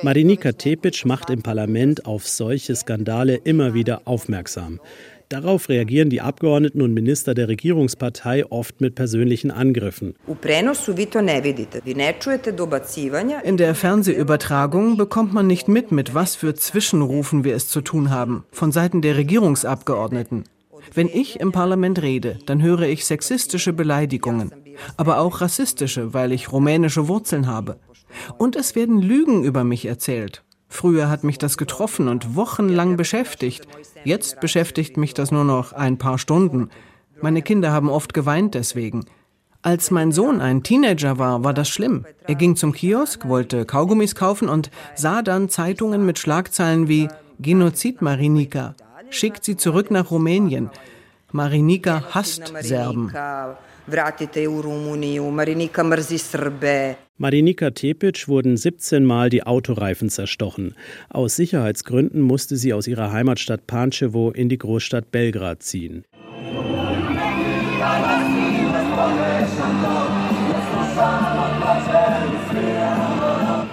Marinika 0.02 0.52
Tepic 0.54 1.08
macht 1.08 1.30
im 1.30 1.44
Parlament 1.44 2.06
auf 2.08 2.28
solche 2.28 2.76
Skandale 2.76 3.36
immer 3.36 3.76
wieder 3.76 4.02
aufmerksam. 4.06 4.80
Darauf 5.30 5.70
reagieren 5.70 6.10
die 6.10 6.22
Abgeordneten 6.22 6.82
und 6.82 6.92
Minister 6.92 7.36
der 7.36 7.48
Regierungspartei 7.48 8.48
oft 8.50 8.82
mit 8.82 8.96
persönlichen 8.96 9.52
Angriffen. 9.52 10.16
In 13.44 13.58
der 13.58 13.76
Fernsehübertragung 13.76 14.98
bekommt 14.98 15.34
man 15.34 15.46
nicht 15.46 15.68
mit, 15.68 15.92
mit 15.92 16.16
was 16.16 16.36
für 16.36 16.56
Zwischenrufen 16.56 17.44
wir 17.44 17.56
es 17.56 17.70
zu 17.70 17.82
tun 17.82 18.10
haben, 18.10 18.44
von 18.52 18.72
Seiten 18.72 19.04
der 19.04 19.18
Regierungsabgeordneten. 19.18 20.46
Wenn 20.96 21.08
ich 21.08 21.40
im 21.40 21.52
Parlament 21.52 22.02
rede, 22.02 22.40
dann 22.48 22.64
höre 22.64 22.84
ich 22.84 23.06
sexistische 23.06 23.74
Beleidigungen, 23.74 24.52
aber 24.98 25.20
auch 25.20 25.42
rassistische, 25.42 26.12
weil 26.16 26.32
ich 26.32 26.52
rumänische 26.52 27.08
Wurzeln 27.08 27.46
habe. 27.46 27.78
Und 28.40 28.56
es 28.56 28.76
werden 28.76 29.00
Lügen 29.00 29.44
über 29.44 29.64
mich 29.64 29.86
erzählt. 29.86 30.44
Früher 30.70 31.10
hat 31.10 31.24
mich 31.24 31.38
das 31.40 31.58
getroffen 31.58 32.08
und 32.08 32.36
wochenlang 32.36 32.96
beschäftigt. 32.96 33.68
Jetzt 34.06 34.40
beschäftigt 34.40 34.96
mich 34.98 35.14
das 35.14 35.32
nur 35.32 35.44
noch 35.44 35.74
ein 35.74 35.98
paar 35.98 36.20
Stunden. 36.20 36.70
Meine 37.22 37.42
Kinder 37.42 37.72
haben 37.72 37.90
oft 37.90 38.14
geweint 38.14 38.54
deswegen. 38.54 39.06
Als 39.62 39.92
mein 39.92 40.14
Sohn 40.14 40.40
ein 40.40 40.64
Teenager 40.64 41.18
war, 41.18 41.44
war 41.44 41.54
das 41.54 41.68
schlimm. 41.68 42.06
Er 42.28 42.36
ging 42.36 42.56
zum 42.56 42.72
Kiosk, 42.72 43.28
wollte 43.28 43.66
Kaugummis 43.66 44.16
kaufen 44.16 44.48
und 44.48 44.72
sah 44.96 45.22
dann 45.22 45.50
Zeitungen 45.50 46.06
mit 46.06 46.18
Schlagzeilen 46.18 46.88
wie 46.88 47.10
Genozid 47.42 48.02
Marinika, 48.02 48.76
schickt 49.10 49.44
sie 49.44 49.58
zurück 49.58 49.92
nach 49.92 50.12
Rumänien. 50.12 50.70
Marinika 51.32 52.04
hasst 52.12 52.54
Serben. 52.62 53.14
Marinika 57.22 57.72
Tepic 57.72 58.30
wurden 58.30 58.56
17 58.56 59.04
Mal 59.04 59.30
die 59.30 59.44
Autoreifen 59.44 60.10
zerstochen. 60.10 60.74
Aus 61.10 61.36
Sicherheitsgründen 61.36 62.22
musste 62.22 62.56
sie 62.56 62.72
aus 62.72 62.88
ihrer 62.88 63.12
Heimatstadt 63.12 63.68
Pančevo 63.68 64.32
in 64.32 64.48
die 64.48 64.58
Großstadt 64.58 65.12
Belgrad 65.12 65.62
ziehen. 65.62 66.06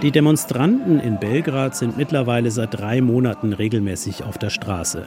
Die 0.07 0.13
Demonstranten 0.13 1.01
in 1.01 1.19
Belgrad 1.19 1.75
sind 1.75 1.97
mittlerweile 1.97 2.53
seit 2.53 2.79
drei 2.79 3.01
Monaten 3.01 3.53
regelmäßig 3.53 4.23
auf 4.23 4.39
der 4.39 4.51
Straße. 4.51 5.03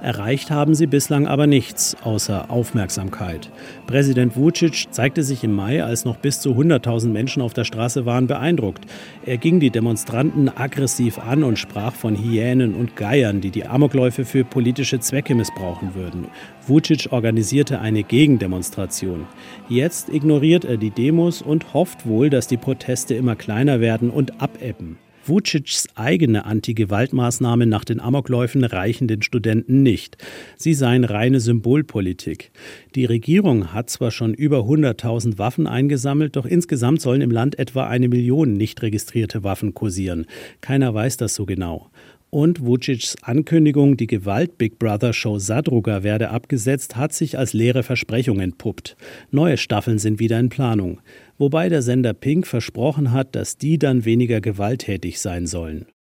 Erreicht 0.00 0.52
haben 0.52 0.76
sie 0.76 0.86
bislang 0.86 1.26
aber 1.26 1.48
nichts 1.48 1.96
außer 2.04 2.52
Aufmerksamkeit. 2.52 3.50
Präsident 3.88 4.36
Vucic 4.36 4.86
zeigte 4.92 5.24
sich 5.24 5.42
im 5.42 5.52
Mai, 5.56 5.82
als 5.82 6.04
noch 6.04 6.18
bis 6.18 6.38
zu 6.38 6.52
100.000 6.52 7.08
Menschen 7.08 7.42
auf 7.42 7.52
der 7.52 7.64
Straße 7.64 8.06
waren, 8.06 8.28
beeindruckt. 8.28 8.84
Er 9.26 9.38
ging 9.38 9.58
die 9.58 9.70
Demonstranten 9.70 10.48
aggressiv 10.48 11.18
an 11.18 11.42
und 11.42 11.58
sprach 11.58 11.94
von 11.94 12.14
Hyänen 12.14 12.76
und 12.76 12.94
Geiern, 12.94 13.40
die 13.40 13.50
die 13.50 13.66
Amokläufe 13.66 14.24
für 14.24 14.44
politische 14.44 15.00
Zwecke 15.00 15.34
missbrauchen 15.34 15.96
würden. 15.96 16.28
Vucic 16.68 17.08
organisierte 17.10 17.80
eine 17.80 18.04
Gegendemonstration. 18.04 19.26
Jetzt 19.68 20.10
ignoriert 20.10 20.64
er 20.64 20.76
die 20.76 20.90
Demos 20.90 21.42
und 21.42 21.74
hofft 21.74 22.06
wohl, 22.06 22.30
dass 22.30 22.46
die 22.46 22.56
Proteste 22.56 23.14
immer 23.14 23.34
kleiner 23.34 23.80
werden 23.80 24.10
und 24.10 24.43
abebben. 24.44 24.98
Vucic's 25.26 25.88
eigene 25.94 26.44
Anti-Gewalt-Maßnahmen 26.44 27.66
nach 27.66 27.86
den 27.86 27.98
Amokläufen 27.98 28.62
reichen 28.62 29.08
den 29.08 29.22
Studenten 29.22 29.82
nicht. 29.82 30.18
Sie 30.58 30.74
seien 30.74 31.04
reine 31.04 31.40
Symbolpolitik. 31.40 32.50
Die 32.94 33.06
Regierung 33.06 33.72
hat 33.72 33.88
zwar 33.88 34.10
schon 34.10 34.34
über 34.34 34.58
100.000 34.60 35.38
Waffen 35.38 35.66
eingesammelt, 35.66 36.36
doch 36.36 36.44
insgesamt 36.44 37.00
sollen 37.00 37.22
im 37.22 37.30
Land 37.30 37.58
etwa 37.58 37.86
eine 37.86 38.08
Million 38.08 38.52
nicht 38.52 38.82
registrierte 38.82 39.42
Waffen 39.44 39.72
kursieren. 39.72 40.26
Keiner 40.60 40.92
weiß 40.92 41.16
das 41.16 41.34
so 41.34 41.46
genau 41.46 41.90
und 42.34 42.66
Vucic's 42.66 43.14
Ankündigung, 43.22 43.96
die 43.96 44.08
Gewalt-Big 44.08 44.80
Brother-Show 44.80 45.38
Sadruga 45.38 46.02
werde 46.02 46.30
abgesetzt, 46.30 46.96
hat 46.96 47.12
sich 47.12 47.38
als 47.38 47.52
leere 47.52 47.84
Versprechung 47.84 48.40
entpuppt. 48.40 48.96
Neue 49.30 49.56
Staffeln 49.56 50.00
sind 50.00 50.18
wieder 50.18 50.40
in 50.40 50.48
Planung, 50.48 51.00
wobei 51.38 51.68
der 51.68 51.80
Sender 51.80 52.12
Pink 52.12 52.48
versprochen 52.48 53.12
hat, 53.12 53.36
dass 53.36 53.56
die 53.56 53.78
dann 53.78 54.04
weniger 54.04 54.40
gewalttätig 54.40 55.20
sein 55.20 55.46
sollen. 55.46 55.86